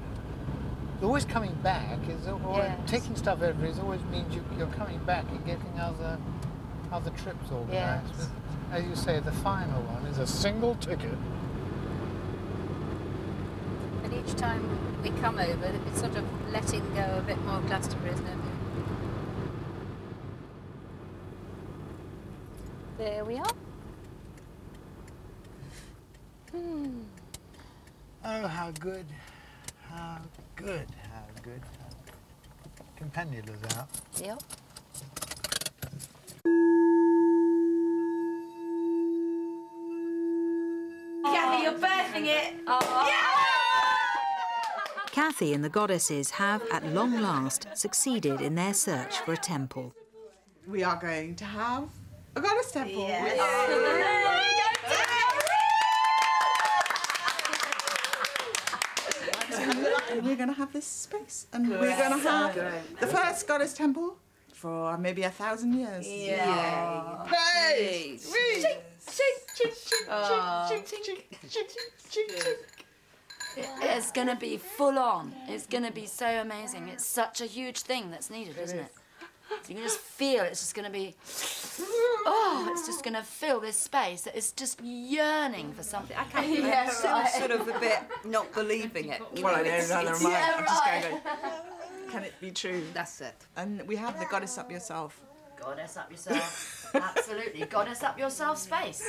Always 1.04 1.26
coming 1.26 1.54
back 1.62 2.00
is 2.08 2.28
always, 2.28 2.58
Yes. 2.58 2.80
taking 2.88 3.16
stuff 3.18 3.42
everywhere 3.42 3.74
always 3.84 4.02
means 4.06 4.34
you, 4.34 4.44
you're 4.58 4.68
coming 4.68 5.00
back 5.00 5.26
and 5.30 5.46
getting 5.46 5.80
other 5.80 6.18
other 6.92 7.10
trips 7.12 7.52
organised. 7.52 8.14
Yes. 8.18 8.30
As 8.72 8.84
you 8.86 8.96
say, 8.96 9.20
the 9.20 9.32
final 9.32 9.82
one 9.82 10.06
is 10.06 10.18
a 10.18 10.28
single 10.28 10.76
ticket. 10.76 11.18
But 14.02 14.14
each 14.14 14.36
time 14.36 14.64
we 15.04 15.10
come 15.22 15.38
over, 15.40 15.72
it's 15.88 16.00
sort 16.00 16.16
of 16.16 16.24
letting 16.52 16.82
go 16.94 17.18
a 17.18 17.22
bit 17.22 17.44
more 17.44 17.56
of 17.56 17.68
Glastonbury, 17.68 18.14
isn't 18.14 18.28
it? 18.28 18.36
There 22.98 23.26
we 23.26 23.38
are. 23.38 23.46
Hmm. 26.56 27.02
Oh, 28.24 28.48
how 28.48 28.72
good, 28.80 29.06
how 29.90 30.20
good, 30.56 30.88
how 31.12 31.42
good. 31.44 31.62
Campanula's 32.98 33.76
out. 33.78 33.90
Yep. 34.22 34.42
Kathy, 41.26 41.64
you're 41.64 41.74
birthing 41.74 42.26
it. 42.28 42.54
Kathy 45.12 45.54
and 45.54 45.64
the 45.64 45.70
goddesses 45.70 46.30
have, 46.32 46.64
at 46.72 46.86
long 46.94 47.20
last, 47.22 47.68
succeeded 47.74 48.40
in 48.40 48.56
their 48.56 48.74
search 48.74 49.20
for 49.20 49.34
a 49.34 49.38
temple. 49.38 49.94
We 50.68 50.84
are 50.84 50.96
going 50.96 51.36
to 51.36 51.46
have 51.46 51.90
a 52.38 52.42
goddess 52.42 52.72
temple. 52.72 53.06
And 60.18 60.28
we're 60.28 60.36
going 60.36 60.50
to 60.50 60.56
have 60.56 60.74
this 60.74 60.86
space, 60.86 61.48
and 61.54 61.70
we're 61.70 61.98
going 61.98 62.12
to 62.12 62.30
have 62.30 62.56
the 63.00 63.08
first 63.08 63.48
goddess 63.48 63.74
temple 63.74 64.18
for 64.54 64.98
maybe 64.98 65.24
a 65.24 65.30
thousand 65.30 65.74
years. 65.74 66.08
Yeah. 66.08 67.26
Praise! 67.28 68.34
It's 73.58 74.12
going 74.12 74.28
to 74.28 74.36
be 74.36 74.58
full 74.58 75.00
on. 75.00 75.34
It's 75.48 75.66
going 75.68 75.86
to 75.86 75.92
be 75.92 76.06
so 76.06 76.28
amazing. 76.28 76.90
It's 76.90 77.06
such 77.06 77.42
a 77.42 77.46
huge 77.46 77.82
thing 77.82 78.12
that's 78.12 78.30
needed, 78.30 78.58
isn't 78.58 78.80
it? 78.80 78.92
So 79.50 79.70
you 79.70 79.76
can 79.76 79.84
just 79.84 80.00
feel 80.00 80.44
it's 80.44 80.60
just 80.60 80.76
going 80.76 80.86
to 80.86 80.92
be, 80.92 81.16
oh, 82.26 82.68
it's 82.72 82.86
just 82.86 83.04
going 83.04 83.14
to 83.16 83.24
fill 83.24 83.60
this 83.60 83.78
space 83.78 84.22
that 84.22 84.36
is 84.36 84.52
just 84.52 84.82
yearning 84.84 85.74
for 85.74 85.84
something. 85.84 86.16
I 86.18 86.24
can't 86.26 86.48
Yeah, 86.48 86.92
I'm 87.04 87.24
right. 87.24 87.32
sort 87.32 87.52
of 87.52 87.68
a 87.68 87.80
bit 87.80 88.00
not 88.26 88.52
believing 88.54 89.10
it. 89.10 89.22
you 89.36 89.44
Well, 89.44 89.54
know, 89.56 89.60
I 89.60 89.64
know 89.64 89.70
it's- 89.70 89.90
neither 89.90 90.10
it's- 90.12 90.22
am 90.22 90.28
I. 90.28 90.32
Yeah, 90.32 90.54
I'm 90.58 90.66
just 90.66 90.86
right. 90.86 91.02
going, 91.02 91.22
going, 91.24 92.12
can 92.12 92.24
it 92.24 92.34
be 92.40 92.52
true? 92.52 92.84
That's 92.94 93.22
it. 93.22 93.36
And 93.56 93.82
we 93.88 93.96
have 93.96 94.20
the 94.20 94.26
goddess 94.26 94.58
up 94.58 94.72
yourself. 94.72 95.20
Goddess 95.60 95.98
up 95.98 96.12
yourself. 96.12 96.92
Absolutely. 96.94 97.66
Goddess 97.66 98.04
up 98.04 98.20
yourself 98.20 98.58
space. 98.58 99.04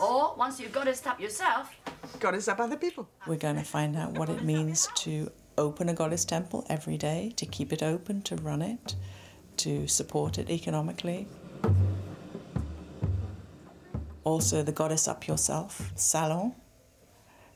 Or 0.00 0.34
once 0.36 0.58
you've 0.60 0.72
goddessed 0.72 1.06
up 1.06 1.20
yourself, 1.20 1.74
Goddess 2.20 2.48
up 2.48 2.60
other 2.60 2.76
people. 2.76 3.08
We're 3.26 3.36
going 3.36 3.56
to 3.56 3.64
find 3.64 3.96
out 3.96 4.12
what 4.18 4.28
it 4.28 4.44
means 4.44 4.88
to 4.96 5.30
open 5.56 5.88
a 5.88 5.94
goddess 5.94 6.24
temple 6.24 6.66
every 6.68 6.98
day, 6.98 7.32
to 7.36 7.46
keep 7.46 7.72
it 7.72 7.82
open, 7.82 8.20
to 8.22 8.36
run 8.36 8.60
it, 8.60 8.94
to 9.64 9.88
support 9.88 10.36
it 10.36 10.50
economically. 10.50 11.26
Also, 14.22 14.62
the 14.62 14.72
Goddess 14.72 15.08
Up 15.08 15.26
Yourself 15.26 15.90
salon 15.94 16.54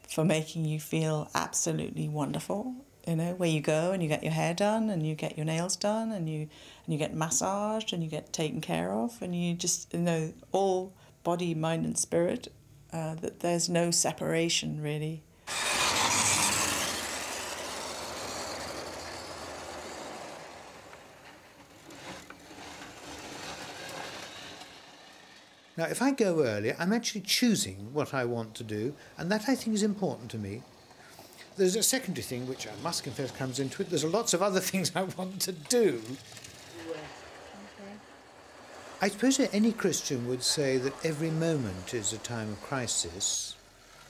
for 0.09 0.25
making 0.25 0.65
you 0.65 0.81
feel 0.81 1.31
absolutely 1.35 2.09
wonderful. 2.09 2.75
You 3.07 3.17
know, 3.17 3.35
where 3.35 3.49
you 3.51 3.61
go 3.61 3.93
and 3.93 4.03
you 4.03 4.09
get 4.09 4.23
your 4.23 4.33
hair 4.33 4.55
done 4.55 4.89
and 4.89 5.07
you 5.07 5.15
get 5.15 5.37
your 5.37 5.45
nails 5.45 5.77
done 5.77 6.11
and 6.13 6.29
you 6.31 6.49
and 6.85 6.95
you 6.95 6.99
get 6.99 7.15
massaged 7.15 7.93
and 7.93 8.03
you 8.03 8.09
get 8.09 8.33
taken 8.33 8.63
care 8.63 8.91
of 8.93 9.21
and 9.21 9.35
you 9.35 9.55
just 9.55 9.93
you 9.93 10.01
know 10.01 10.33
all 10.53 10.95
body, 11.23 11.55
mind, 11.55 11.85
and 11.85 11.99
spirit. 11.99 12.49
Uh, 12.91 13.15
that 13.17 13.41
there's 13.41 13.69
no 13.69 13.91
separation 13.91 14.81
really. 14.81 15.23
Now, 25.79 25.85
if 25.85 26.03
I 26.03 26.11
go 26.11 26.43
earlier, 26.45 26.75
I'm 26.77 26.93
actually 26.93 27.21
choosing 27.21 27.95
what 27.95 28.13
I 28.13 28.25
want 28.25 28.57
to 28.57 28.65
do, 28.65 28.95
and 29.17 29.31
that 29.31 29.49
I 29.49 29.55
think 29.55 29.75
is 29.75 29.85
important 29.85 30.29
to 30.33 30.37
me. 30.37 30.63
There's 31.57 31.77
a 31.77 31.85
secondary 31.85 32.25
thing, 32.25 32.49
which 32.49 32.67
I 32.67 32.73
must 32.83 33.05
confess 33.05 33.31
comes 33.31 33.61
into 33.61 33.83
it. 33.83 33.89
There's 33.89 34.05
lots 34.05 34.35
of 34.35 34.43
other 34.43 34.59
things 34.71 34.91
I 34.97 35.03
want 35.05 35.41
to 35.43 35.53
do. 35.53 36.03
I 39.01 39.09
suppose 39.09 39.39
any 39.39 39.71
Christian 39.71 40.27
would 40.27 40.43
say 40.43 40.79
that 40.79 41.05
every 41.05 41.31
moment 41.31 41.95
is 41.95 42.13
a 42.13 42.19
time 42.19 42.49
of 42.49 42.61
crisis 42.61 43.55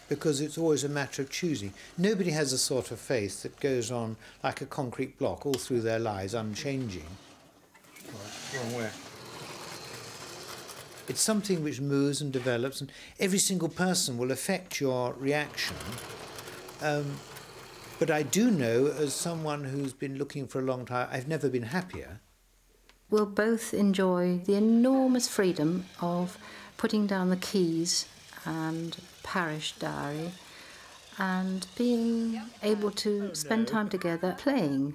because 0.08 0.40
it's 0.40 0.56
always 0.56 0.84
a 0.84 0.88
matter 0.88 1.20
of 1.20 1.28
choosing. 1.28 1.74
Nobody 1.98 2.30
has 2.30 2.54
a 2.54 2.58
sort 2.58 2.90
of 2.90 2.98
faith 2.98 3.42
that 3.42 3.60
goes 3.60 3.90
on 3.90 4.16
like 4.42 4.62
a 4.62 4.66
concrete 4.66 5.18
block 5.18 5.44
all 5.44 5.52
through 5.52 5.82
their 5.82 5.98
lives, 5.98 6.32
unchanging. 6.32 7.04
Wrong 8.56 8.74
way. 8.74 8.90
It's 11.08 11.22
something 11.22 11.64
which 11.64 11.80
moves 11.80 12.20
and 12.20 12.32
develops, 12.32 12.80
and 12.80 12.92
every 13.18 13.38
single 13.38 13.68
person 13.68 14.18
will 14.18 14.30
affect 14.30 14.80
your 14.80 15.14
reaction. 15.14 15.76
Um, 16.82 17.16
but 17.98 18.10
I 18.10 18.22
do 18.22 18.50
know, 18.50 18.86
as 18.86 19.14
someone 19.14 19.64
who's 19.64 19.92
been 19.92 20.18
looking 20.18 20.46
for 20.46 20.60
a 20.60 20.62
long 20.62 20.84
time, 20.84 21.08
I've 21.10 21.26
never 21.26 21.48
been 21.48 21.64
happier. 21.64 22.20
We'll 23.10 23.26
both 23.26 23.72
enjoy 23.72 24.38
the 24.44 24.54
enormous 24.54 25.28
freedom 25.28 25.86
of 26.00 26.36
putting 26.76 27.06
down 27.06 27.30
the 27.30 27.36
keys 27.36 28.06
and 28.44 28.96
parish 29.22 29.72
diary 29.72 30.32
and 31.18 31.66
being 31.76 32.40
able 32.62 32.90
to 32.92 33.34
spend 33.34 33.66
time 33.66 33.88
together 33.88 34.36
playing. 34.38 34.94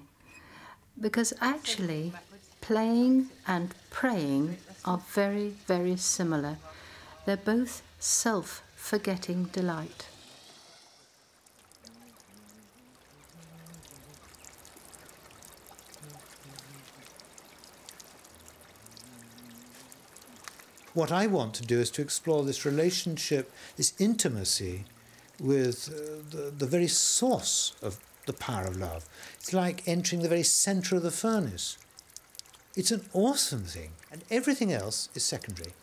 Because 1.00 1.34
actually, 1.42 2.14
playing 2.62 3.30
and 3.48 3.74
praying 3.90 4.58
are 4.86 4.98
very, 4.98 5.50
very 5.68 5.96
similar. 5.98 6.58
They're 7.26 7.38
both 7.38 7.82
self 8.00 8.64
forgetting 8.76 9.46
delight. 9.46 10.08
What 20.94 21.12
I 21.12 21.26
want 21.26 21.56
to 21.56 21.64
do 21.64 21.80
is 21.80 21.90
to 21.92 22.04
explore 22.04 22.44
this 22.44 22.66
relationship, 22.66 23.52
this 23.78 23.94
intimacy 23.98 24.86
with 25.40 25.90
uh, 25.90 26.22
the, 26.30 26.52
the 26.52 26.68
very 26.68 26.88
source 26.88 27.74
of 27.82 28.00
the 28.28 28.34
power 28.34 28.66
of 28.66 28.78
love. 28.78 29.10
It's 29.36 29.54
like 29.54 29.88
entering 29.88 30.22
the 30.22 30.30
very 30.30 30.44
center 30.44 30.96
of 30.96 31.04
the 31.04 31.12
furnace. 31.12 31.78
It's 32.76 32.90
an 32.90 33.06
awesome 33.14 33.66
thing, 33.66 33.92
and 34.12 34.24
everything 34.32 34.74
else 34.74 35.10
is 35.14 35.24
secondary, 35.24 35.74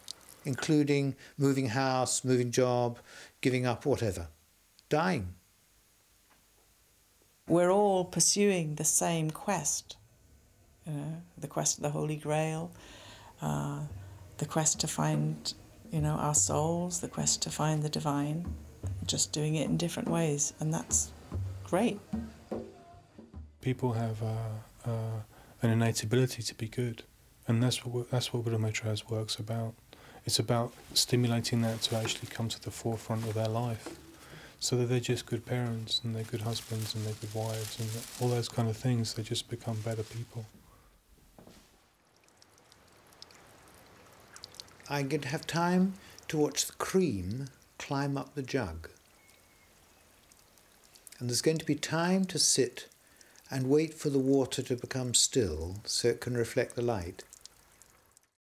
including 0.45 1.15
moving 1.39 1.69
house, 1.69 2.25
moving 2.25 2.51
job, 2.51 2.99
giving 3.41 3.65
up 3.65 3.87
whatever, 3.87 4.27
dying. 4.89 5.35
We're 7.47 7.71
all 7.71 8.05
pursuing 8.05 8.75
the 8.75 8.85
same 8.85 9.31
quest, 9.31 9.99
you 10.85 10.93
know, 10.93 11.23
the 11.39 11.47
quest 11.47 11.79
of 11.79 11.83
the 11.85 11.91
Holy 11.91 12.17
Grail, 12.17 12.73
uh, 13.41 13.83
the 14.39 14.47
quest 14.47 14.81
to 14.81 14.89
find, 14.89 15.55
you 15.93 16.01
know, 16.01 16.15
our 16.15 16.35
souls, 16.35 17.01
the 17.01 17.09
quest 17.09 17.41
to 17.43 17.51
find 17.51 17.85
the 17.85 17.89
divine, 17.89 18.53
just 19.07 19.33
doing 19.33 19.55
it 19.55 19.69
in 19.69 19.77
different 19.77 20.09
ways, 20.09 20.55
and 20.59 20.75
that's 20.75 21.13
great. 21.63 22.01
People 23.61 23.93
have 23.93 24.21
uh, 24.23 24.91
uh, 24.91 24.91
an 25.63 25.71
innate 25.71 26.03
ability 26.03 26.43
to 26.43 26.55
be 26.55 26.69
good, 26.69 27.03
and 27.47 27.63
that's 27.63 27.85
what 27.85 28.11
that's 28.11 28.33
what 28.33 28.45
Buddha 28.45 28.59
work's 29.09 29.37
about. 29.37 29.75
It's 30.25 30.39
about 30.39 30.73
stimulating 30.95 31.63
that 31.63 31.83
to 31.83 31.97
actually 31.97 32.29
come 32.29 32.49
to 32.49 32.61
the 32.61 32.71
forefront 32.71 33.27
of 33.27 33.35
their 33.35 33.49
life, 33.49 33.99
so 34.59 34.77
that 34.77 34.87
they're 34.87 35.01
just 35.01 35.27
good 35.27 35.47
parents 35.47 36.01
and 36.05 36.15
they're 36.15 36.25
good 36.25 36.43
husbands 36.43 36.95
and 36.95 37.05
they're 37.05 37.15
good 37.15 37.35
wives 37.35 37.81
and 37.81 37.89
all 38.21 38.29
those 38.29 38.49
kind 38.49 38.69
of 38.69 38.77
things. 38.77 39.15
They 39.15 39.23
just 39.23 39.49
become 39.49 39.77
better 39.81 40.03
people. 40.03 40.45
I 44.89 45.03
could 45.05 45.25
have 45.27 45.47
time 45.47 45.95
to 46.29 46.37
watch 46.37 46.67
the 46.67 46.73
cream 46.75 47.47
climb 47.79 48.19
up 48.19 48.35
the 48.35 48.43
jug. 48.43 48.91
And 51.19 51.29
there's 51.29 51.43
going 51.43 51.59
to 51.59 51.65
be 51.65 51.77
time 51.77 52.25
to 52.27 52.39
sit 52.39 52.89
and 53.51 53.69
wait 53.69 53.95
for 53.95 54.11
the 54.11 54.19
water 54.19 54.63
to 54.63 54.77
become 54.77 55.15
still 55.15 55.81
so 55.85 56.09
it 56.09 56.21
can 56.21 56.37
reflect 56.37 56.77
the 56.77 56.83
light. 56.83 57.25